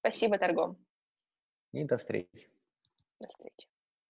[0.00, 0.76] Спасибо, Торгом.
[1.72, 2.50] И до встречи.
[3.18, 3.71] До встречи.